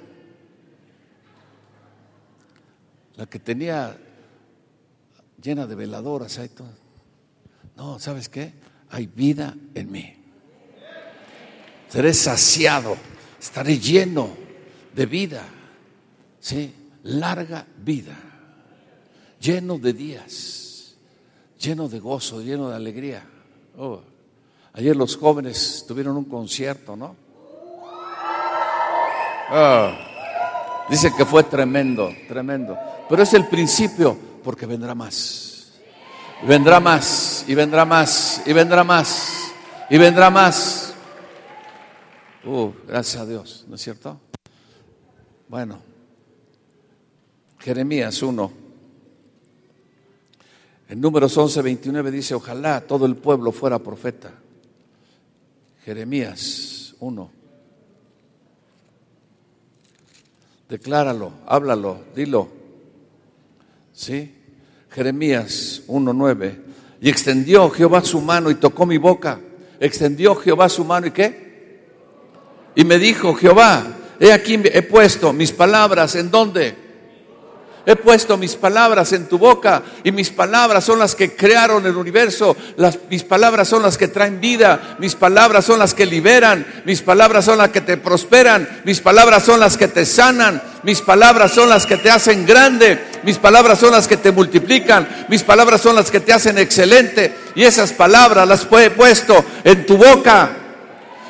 [3.16, 3.98] la que tenía
[5.40, 6.68] llena de veladoras, ahí todo.
[7.76, 8.54] No, ¿sabes qué?
[8.90, 10.14] Hay vida en mí.
[11.88, 12.96] Seré saciado,
[13.40, 14.30] estaré lleno
[14.94, 15.44] de vida,
[16.40, 16.74] ¿sí?
[17.04, 18.26] Larga vida
[19.40, 20.96] lleno de días,
[21.58, 23.22] lleno de gozo, lleno de alegría.
[23.78, 24.00] Oh,
[24.72, 27.14] ayer los jóvenes tuvieron un concierto, ¿no?
[29.52, 29.90] Oh,
[30.88, 32.76] dice que fue tremendo, tremendo.
[33.08, 35.72] Pero es el principio, porque vendrá más.
[36.46, 39.52] Vendrá más, y vendrá más, y vendrá más,
[39.90, 40.94] y vendrá más.
[42.44, 44.20] Uh, gracias a Dios, ¿no es cierto?
[45.48, 45.80] Bueno,
[47.58, 48.52] Jeremías 1.
[50.90, 54.30] En números 11, 29 dice, ojalá todo el pueblo fuera profeta.
[55.84, 57.30] Jeremías 1.
[60.68, 62.65] Decláralo, háblalo, dilo.
[63.96, 64.30] ¿Sí?
[64.90, 66.60] Jeremías 1, 9.
[67.00, 69.40] Y extendió Jehová su mano y tocó mi boca.
[69.80, 71.80] Extendió Jehová su mano y qué?
[72.74, 76.76] Y me dijo, Jehová, he aquí he puesto mis palabras en dónde?
[77.88, 81.96] He puesto mis palabras en tu boca y mis palabras son las que crearon el
[81.96, 82.56] universo.
[83.08, 84.96] Mis palabras son las que traen vida.
[84.98, 86.66] Mis palabras son las que liberan.
[86.84, 88.68] Mis palabras son las que te prosperan.
[88.84, 90.60] Mis palabras son las que te sanan.
[90.82, 93.04] Mis palabras son las que te hacen grande.
[93.22, 95.26] Mis palabras son las que te multiplican.
[95.28, 97.36] Mis palabras son las que te hacen excelente.
[97.54, 100.65] Y esas palabras las he puesto en tu boca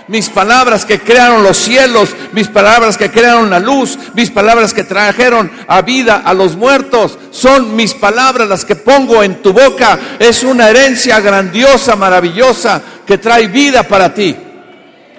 [0.09, 4.85] mis palabras que crearon los cielos, mis palabras que crearon la luz, mis palabras que
[4.85, 9.99] trajeron a vida a los muertos, son mis palabras las que pongo en tu boca.
[10.19, 14.37] Es una herencia grandiosa, maravillosa, que trae vida para ti.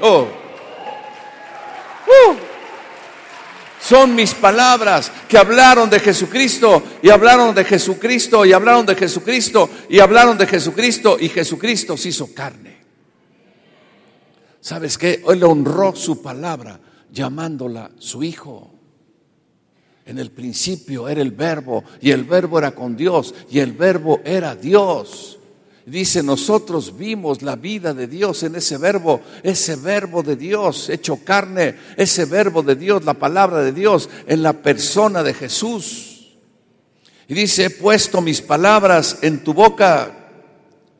[0.01, 0.27] Oh.
[2.07, 2.35] Uh.
[3.79, 9.69] Son mis palabras que hablaron de Jesucristo y hablaron de Jesucristo y hablaron de Jesucristo
[9.89, 12.76] y hablaron de Jesucristo y Jesucristo se hizo carne.
[14.61, 15.23] ¿Sabes qué?
[15.35, 16.79] Le honró su palabra
[17.11, 18.73] llamándola su hijo.
[20.05, 24.21] En el principio era el verbo y el verbo era con Dios y el verbo
[24.23, 25.37] era Dios.
[25.85, 31.23] Dice, nosotros vimos la vida de Dios en ese verbo, ese verbo de Dios hecho
[31.23, 36.37] carne, ese verbo de Dios, la palabra de Dios en la persona de Jesús.
[37.29, 40.13] Y dice, he puesto mis palabras en tu boca.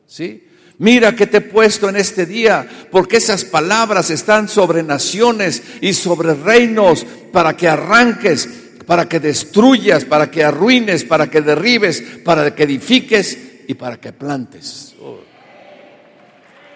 [0.06, 0.47] ¿Sí?
[0.78, 5.92] Mira que te he puesto en este día, porque esas palabras están sobre naciones y
[5.92, 8.48] sobre reinos para que arranques,
[8.86, 14.12] para que destruyas, para que arruines, para que derribes, para que edifiques y para que
[14.12, 14.94] plantes.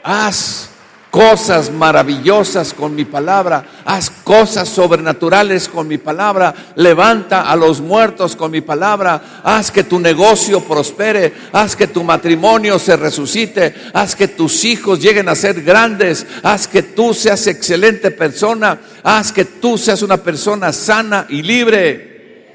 [0.03, 0.72] Haz
[1.13, 8.35] cosas maravillosas con mi palabra, haz cosas sobrenaturales con mi palabra, levanta a los muertos
[8.35, 14.17] con mi palabra, haz que tu negocio prospere, haz que tu matrimonio se resucite, haz
[14.17, 19.45] que tus hijos lleguen a ser grandes, haz que tú seas excelente persona, haz que
[19.45, 22.47] tú seas una persona sana y libre.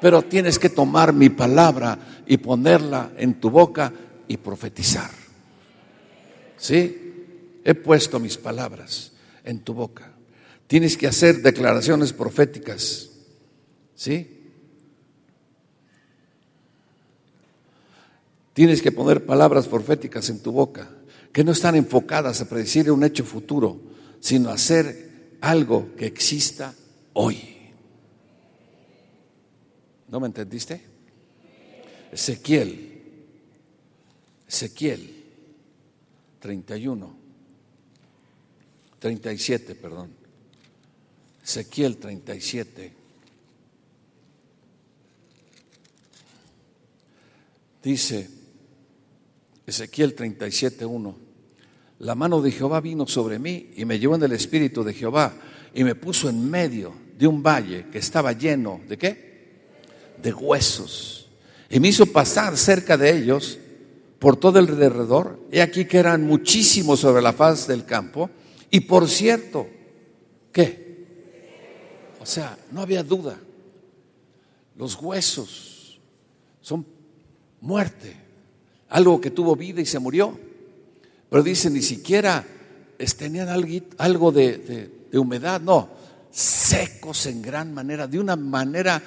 [0.00, 3.92] Pero tienes que tomar mi palabra y ponerla en tu boca
[4.26, 5.10] y profetizar.
[6.56, 7.05] ¿Sí?
[7.66, 9.10] He puesto mis palabras
[9.42, 10.12] en tu boca.
[10.68, 13.10] Tienes que hacer declaraciones proféticas.
[13.96, 14.54] ¿Sí?
[18.52, 20.88] Tienes que poner palabras proféticas en tu boca,
[21.32, 23.80] que no están enfocadas a predecir un hecho futuro,
[24.20, 26.72] sino a hacer algo que exista
[27.14, 27.72] hoy.
[30.06, 30.80] ¿No me entendiste?
[32.12, 33.02] Ezequiel,
[34.46, 35.24] Ezequiel
[36.38, 37.25] 31.
[39.06, 40.10] 37, perdón.
[41.44, 42.92] Ezequiel 37.
[47.84, 48.28] Dice
[49.64, 51.16] Ezequiel 37, 1.
[52.00, 55.34] La mano de Jehová vino sobre mí y me llevó en el espíritu de Jehová
[55.72, 59.60] y me puso en medio de un valle que estaba lleno de qué?
[60.20, 61.28] De huesos.
[61.70, 63.56] Y me hizo pasar cerca de ellos
[64.18, 65.38] por todo el alrededor.
[65.52, 68.30] He aquí que eran muchísimos sobre la faz del campo
[68.70, 69.68] y por cierto,
[70.52, 70.86] ¿qué?
[72.20, 73.38] O sea, no había duda.
[74.76, 76.00] Los huesos
[76.60, 76.86] son
[77.60, 78.16] muerte,
[78.88, 80.38] algo que tuvo vida y se murió.
[81.30, 82.44] Pero dice, ni siquiera
[83.16, 83.48] tenían
[83.98, 85.88] algo de, de humedad, no,
[86.30, 89.02] secos en gran manera, de una manera,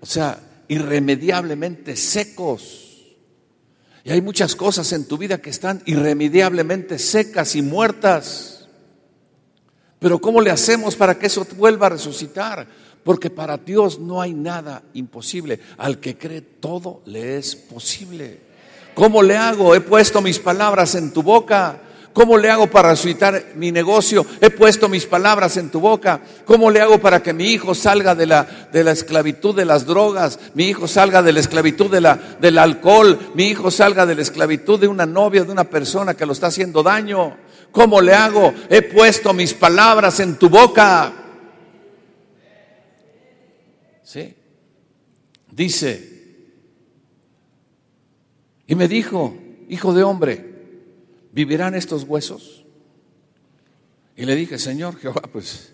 [0.00, 2.86] o sea, irremediablemente secos.
[4.04, 8.59] Y hay muchas cosas en tu vida que están irremediablemente secas y muertas.
[10.00, 12.66] Pero ¿cómo le hacemos para que eso vuelva a resucitar?
[13.04, 15.60] Porque para Dios no hay nada imposible.
[15.76, 18.40] Al que cree todo le es posible.
[18.94, 19.74] ¿Cómo le hago?
[19.74, 21.82] He puesto mis palabras en tu boca.
[22.14, 24.26] ¿Cómo le hago para resucitar mi negocio?
[24.40, 26.20] He puesto mis palabras en tu boca.
[26.44, 29.84] ¿Cómo le hago para que mi hijo salga de la, de la esclavitud de las
[29.84, 30.38] drogas?
[30.54, 33.18] Mi hijo salga de la esclavitud de la, del alcohol.
[33.34, 36.48] Mi hijo salga de la esclavitud de una novia, de una persona que lo está
[36.48, 37.36] haciendo daño.
[37.72, 38.52] ¿Cómo le hago?
[38.68, 41.12] He puesto mis palabras en tu boca.
[44.02, 44.34] ¿Sí?
[45.50, 46.10] Dice,
[48.66, 49.36] y me dijo,
[49.68, 50.54] hijo de hombre,
[51.32, 52.64] ¿vivirán estos huesos?
[54.16, 55.72] Y le dije, Señor Jehová, pues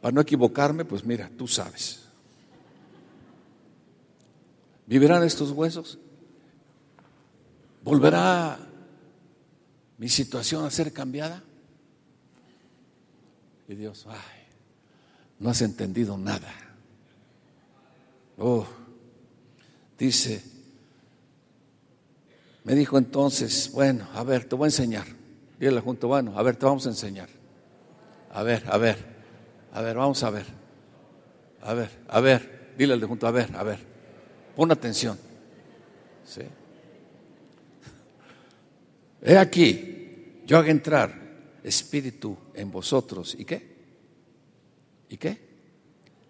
[0.00, 2.02] para no equivocarme, pues mira, tú sabes.
[4.86, 5.98] ¿Vivirán estos huesos?
[7.82, 8.58] ¿Volverá
[9.98, 11.42] mi situación a ser cambiada?
[13.68, 14.46] Y Dios, ay,
[15.38, 16.52] no has entendido nada.
[18.38, 18.66] Oh,
[19.98, 20.42] dice,
[22.64, 25.06] me dijo entonces, bueno, a ver, te voy a enseñar.
[25.58, 27.28] Dile junto, bueno, a ver, te vamos a enseñar.
[28.30, 28.98] A ver, a ver,
[29.72, 30.44] a ver, vamos a ver.
[31.62, 33.78] A ver, a ver, dile al de junto, a ver, a ver.
[34.54, 35.18] Pon atención.
[36.24, 36.42] ¿Sí?
[39.26, 43.34] He aquí, yo hago entrar espíritu en vosotros.
[43.36, 43.76] ¿Y qué?
[45.08, 45.40] ¿Y qué?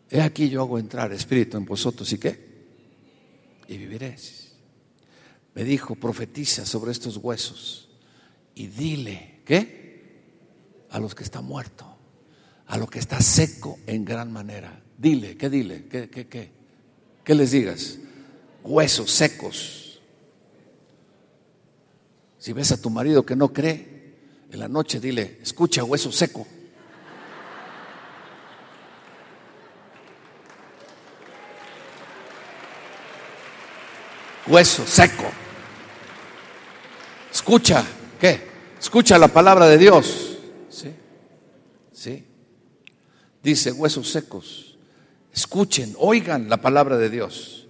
[0.09, 2.11] He aquí yo hago entrar espíritu en vosotros.
[2.15, 2.39] ¿Y qué?
[3.69, 4.53] Y viviréis.
[5.55, 7.91] Me dijo, profetiza sobre estos huesos
[8.55, 10.87] y dile, ¿qué?
[10.89, 11.89] A los que están muertos,
[12.67, 14.83] a lo que está seco en gran manera.
[14.97, 15.85] Dile, ¿qué dile?
[15.91, 16.51] ¿Qué, qué, qué?
[17.23, 17.99] ¿Qué les digas?
[18.63, 19.86] Huesos secos
[22.47, 24.15] si ves a tu marido que no cree,
[24.53, 26.47] en la noche dile, escucha, hueso seco.
[34.47, 35.25] Hueso seco.
[37.33, 37.85] Escucha,
[38.21, 38.49] ¿qué?
[38.79, 40.39] Escucha la palabra de Dios.
[40.69, 40.95] ¿Sí?
[41.93, 42.25] ¿Sí?
[43.43, 44.79] Dice, huesos secos.
[45.33, 47.67] Escuchen, oigan la palabra de Dios.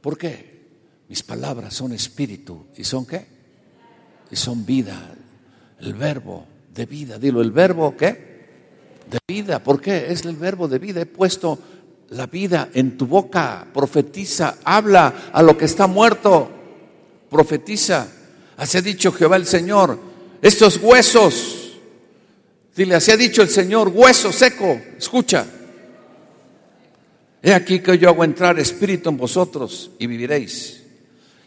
[0.00, 0.66] ¿Por qué?
[1.08, 3.37] Mis palabras son espíritu y son qué?
[4.30, 5.14] Y son vida.
[5.80, 8.28] El verbo de vida, dilo, el verbo qué?
[9.08, 9.62] De vida.
[9.62, 10.10] ¿Por qué?
[10.10, 11.00] Es el verbo de vida.
[11.00, 11.58] He puesto
[12.10, 13.66] la vida en tu boca.
[13.72, 16.50] Profetiza, habla a lo que está muerto.
[17.30, 18.08] Profetiza.
[18.56, 19.98] Así ha dicho Jehová el Señor.
[20.42, 21.78] Estos huesos,
[22.76, 24.80] dile, así ha dicho el Señor, hueso seco.
[24.96, 25.46] Escucha.
[27.42, 30.77] He aquí que yo hago entrar espíritu en vosotros y viviréis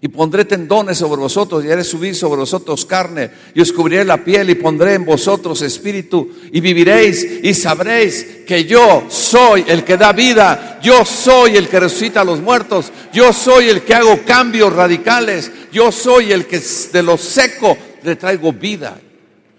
[0.04, 4.18] Y pondré tendones sobre vosotros y haré subir sobre vosotros carne y os cubriré la
[4.18, 9.98] piel y pondré en vosotros espíritu y viviréis y sabréis que yo soy el que
[9.98, 14.22] da vida, yo soy el que resucita a los muertos, yo soy el que hago
[14.26, 16.60] cambios radicales, yo soy el que
[16.92, 19.00] de lo seco le traigo vida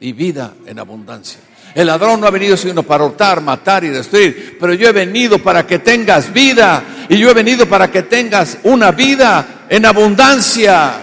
[0.01, 1.39] y vida en abundancia.
[1.75, 5.39] El ladrón no ha venido sino para hurtar, matar y destruir, pero yo he venido
[5.39, 11.03] para que tengas vida y yo he venido para que tengas una vida en abundancia.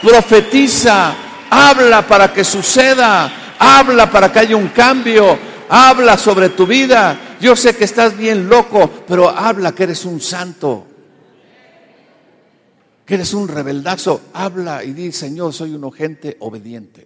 [0.00, 1.16] Profetiza,
[1.50, 5.36] habla para que suceda, habla para que haya un cambio,
[5.68, 7.36] habla sobre tu vida.
[7.40, 10.86] Yo sé que estás bien loco, pero habla que eres un santo,
[13.04, 14.20] que eres un rebeldazo.
[14.32, 17.04] Habla y di, Señor, soy un gente obediente.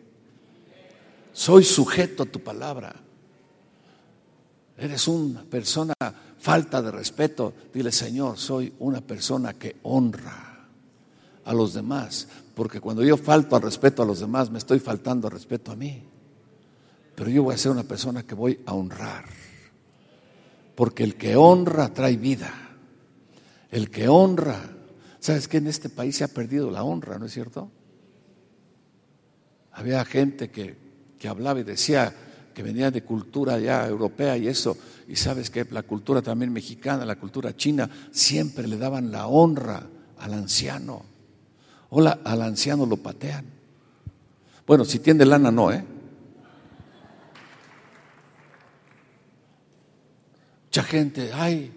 [1.32, 2.94] Soy sujeto a tu palabra.
[4.76, 5.94] Eres una persona
[6.40, 7.52] falta de respeto.
[7.72, 10.66] Dile, Señor, soy una persona que honra
[11.44, 12.26] a los demás.
[12.54, 15.76] Porque cuando yo falto al respeto a los demás, me estoy faltando al respeto a
[15.76, 16.02] mí.
[17.14, 19.26] Pero yo voy a ser una persona que voy a honrar.
[20.74, 22.52] Porque el que honra trae vida.
[23.70, 24.58] El que honra.
[25.18, 27.70] ¿Sabes que en este país se ha perdido la honra, no es cierto?
[29.72, 30.76] Había gente que,
[31.18, 32.14] que hablaba y decía
[32.60, 34.76] que venía de cultura ya europea y eso.
[35.08, 39.82] Y sabes que la cultura también mexicana, la cultura china, siempre le daban la honra
[40.18, 41.02] al anciano.
[41.88, 43.46] O al anciano lo patean.
[44.66, 45.82] Bueno, si tiene lana, no, ¿eh?
[50.66, 51.72] Mucha gente, ay,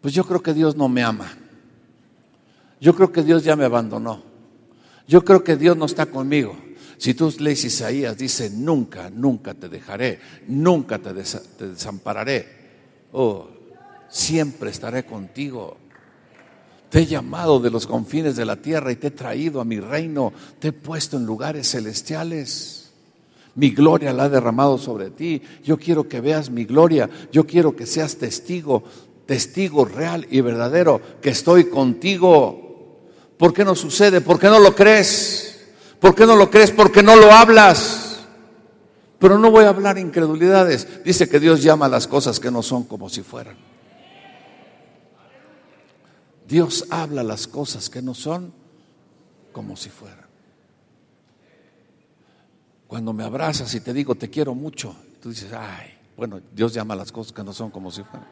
[0.00, 1.30] pues yo creo que Dios no me ama.
[2.80, 4.22] Yo creo que Dios ya me abandonó.
[5.06, 6.56] Yo creo que Dios no está conmigo.
[7.02, 12.46] Si tú lees Isaías, dice, nunca, nunca te dejaré, nunca te, desampararé.
[13.10, 13.48] Oh,
[14.08, 15.78] siempre estaré contigo.
[16.88, 19.80] Te he llamado de los confines de la tierra y te he traído a mi
[19.80, 20.32] reino.
[20.60, 22.92] Te he puesto en lugares celestiales.
[23.56, 25.42] Mi gloria la he derramado sobre ti.
[25.64, 27.10] Yo quiero que veas mi gloria.
[27.32, 28.84] Yo quiero que seas testigo,
[29.26, 33.00] testigo real y verdadero, que estoy contigo.
[33.36, 34.20] ¿Por qué no sucede?
[34.20, 35.51] ¿Por qué no lo crees?
[36.02, 36.72] ¿Por qué no lo crees?
[36.72, 38.24] Porque no lo hablas.
[39.20, 41.04] Pero no voy a hablar incredulidades.
[41.04, 43.56] Dice que Dios llama a las cosas que no son como si fueran.
[46.48, 48.52] Dios habla las cosas que no son
[49.52, 50.26] como si fueran.
[52.88, 56.96] Cuando me abrazas y te digo te quiero mucho, tú dices, ay, bueno, Dios llama
[56.96, 58.28] las cosas que no son como si fueran.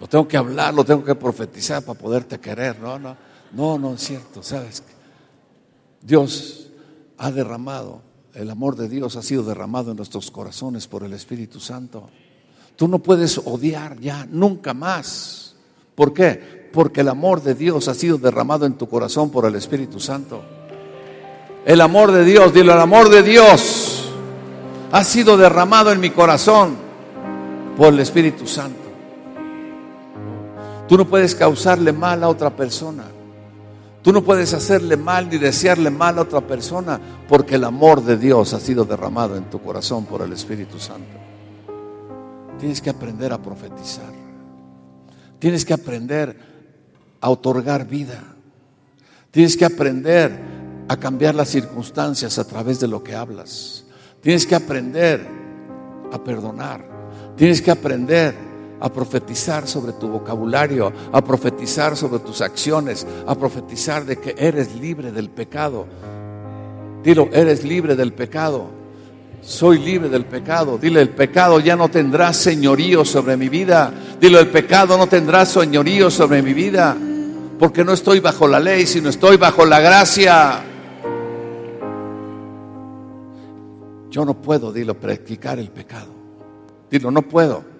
[0.00, 2.80] Lo tengo que hablar, lo tengo que profetizar para poderte querer.
[2.80, 3.16] No, no,
[3.52, 4.82] no, no es cierto, ¿sabes?
[6.04, 6.68] Dios
[7.16, 8.02] ha derramado,
[8.34, 12.10] el amor de Dios ha sido derramado en nuestros corazones por el Espíritu Santo.
[12.76, 15.54] Tú no puedes odiar ya, nunca más.
[15.94, 16.68] ¿Por qué?
[16.72, 20.42] Porque el amor de Dios ha sido derramado en tu corazón por el Espíritu Santo.
[21.64, 24.10] El amor de Dios, dile, el amor de Dios
[24.92, 26.76] ha sido derramado en mi corazón
[27.78, 28.82] por el Espíritu Santo.
[30.86, 33.04] Tú no puedes causarle mal a otra persona.
[34.04, 38.18] Tú no puedes hacerle mal ni desearle mal a otra persona porque el amor de
[38.18, 41.08] Dios ha sido derramado en tu corazón por el Espíritu Santo.
[42.58, 44.12] Tienes que aprender a profetizar.
[45.38, 46.38] Tienes que aprender
[47.18, 48.22] a otorgar vida.
[49.30, 50.38] Tienes que aprender
[50.86, 53.86] a cambiar las circunstancias a través de lo que hablas.
[54.20, 55.26] Tienes que aprender
[56.12, 56.84] a perdonar.
[57.36, 58.34] Tienes que aprender
[58.84, 64.74] a profetizar sobre tu vocabulario, a profetizar sobre tus acciones, a profetizar de que eres
[64.76, 65.86] libre del pecado.
[67.02, 68.66] Dilo, eres libre del pecado.
[69.40, 70.76] Soy libre del pecado.
[70.76, 73.90] Dile, el pecado ya no tendrá señorío sobre mi vida.
[74.20, 76.94] Dile, el pecado no tendrá señorío sobre mi vida.
[77.58, 80.62] Porque no estoy bajo la ley, sino estoy bajo la gracia.
[84.10, 86.12] Yo no puedo, dilo, practicar el pecado.
[86.90, 87.73] Dilo, no puedo.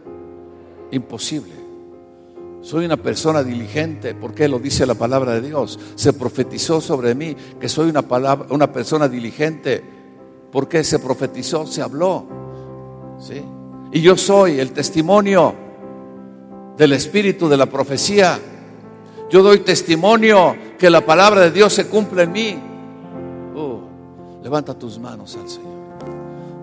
[0.94, 1.52] Imposible.
[2.62, 5.78] Soy una persona diligente, porque lo dice la palabra de Dios.
[5.96, 9.82] Se profetizó sobre mí que soy una, palabra, una persona diligente.
[10.52, 11.66] porque se profetizó?
[11.66, 12.26] Se habló.
[13.18, 13.42] ¿Sí?
[13.92, 15.52] Y yo soy el testimonio
[16.76, 18.38] del espíritu de la profecía.
[19.30, 22.58] Yo doy testimonio que la palabra de Dios se cumple en mí.
[23.56, 23.80] Oh,
[24.44, 25.74] levanta tus manos al Señor.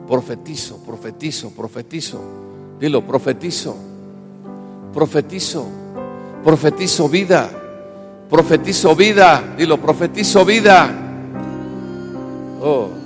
[0.07, 2.21] Profetizo, profetizo, profetizo.
[2.79, 3.90] Dilo, profetizo.
[4.93, 5.65] Profetizo.
[6.43, 7.49] Profetizo vida.
[8.29, 9.41] Profetizo vida.
[9.57, 10.89] Dilo, profetizo vida.
[12.61, 13.01] Oh.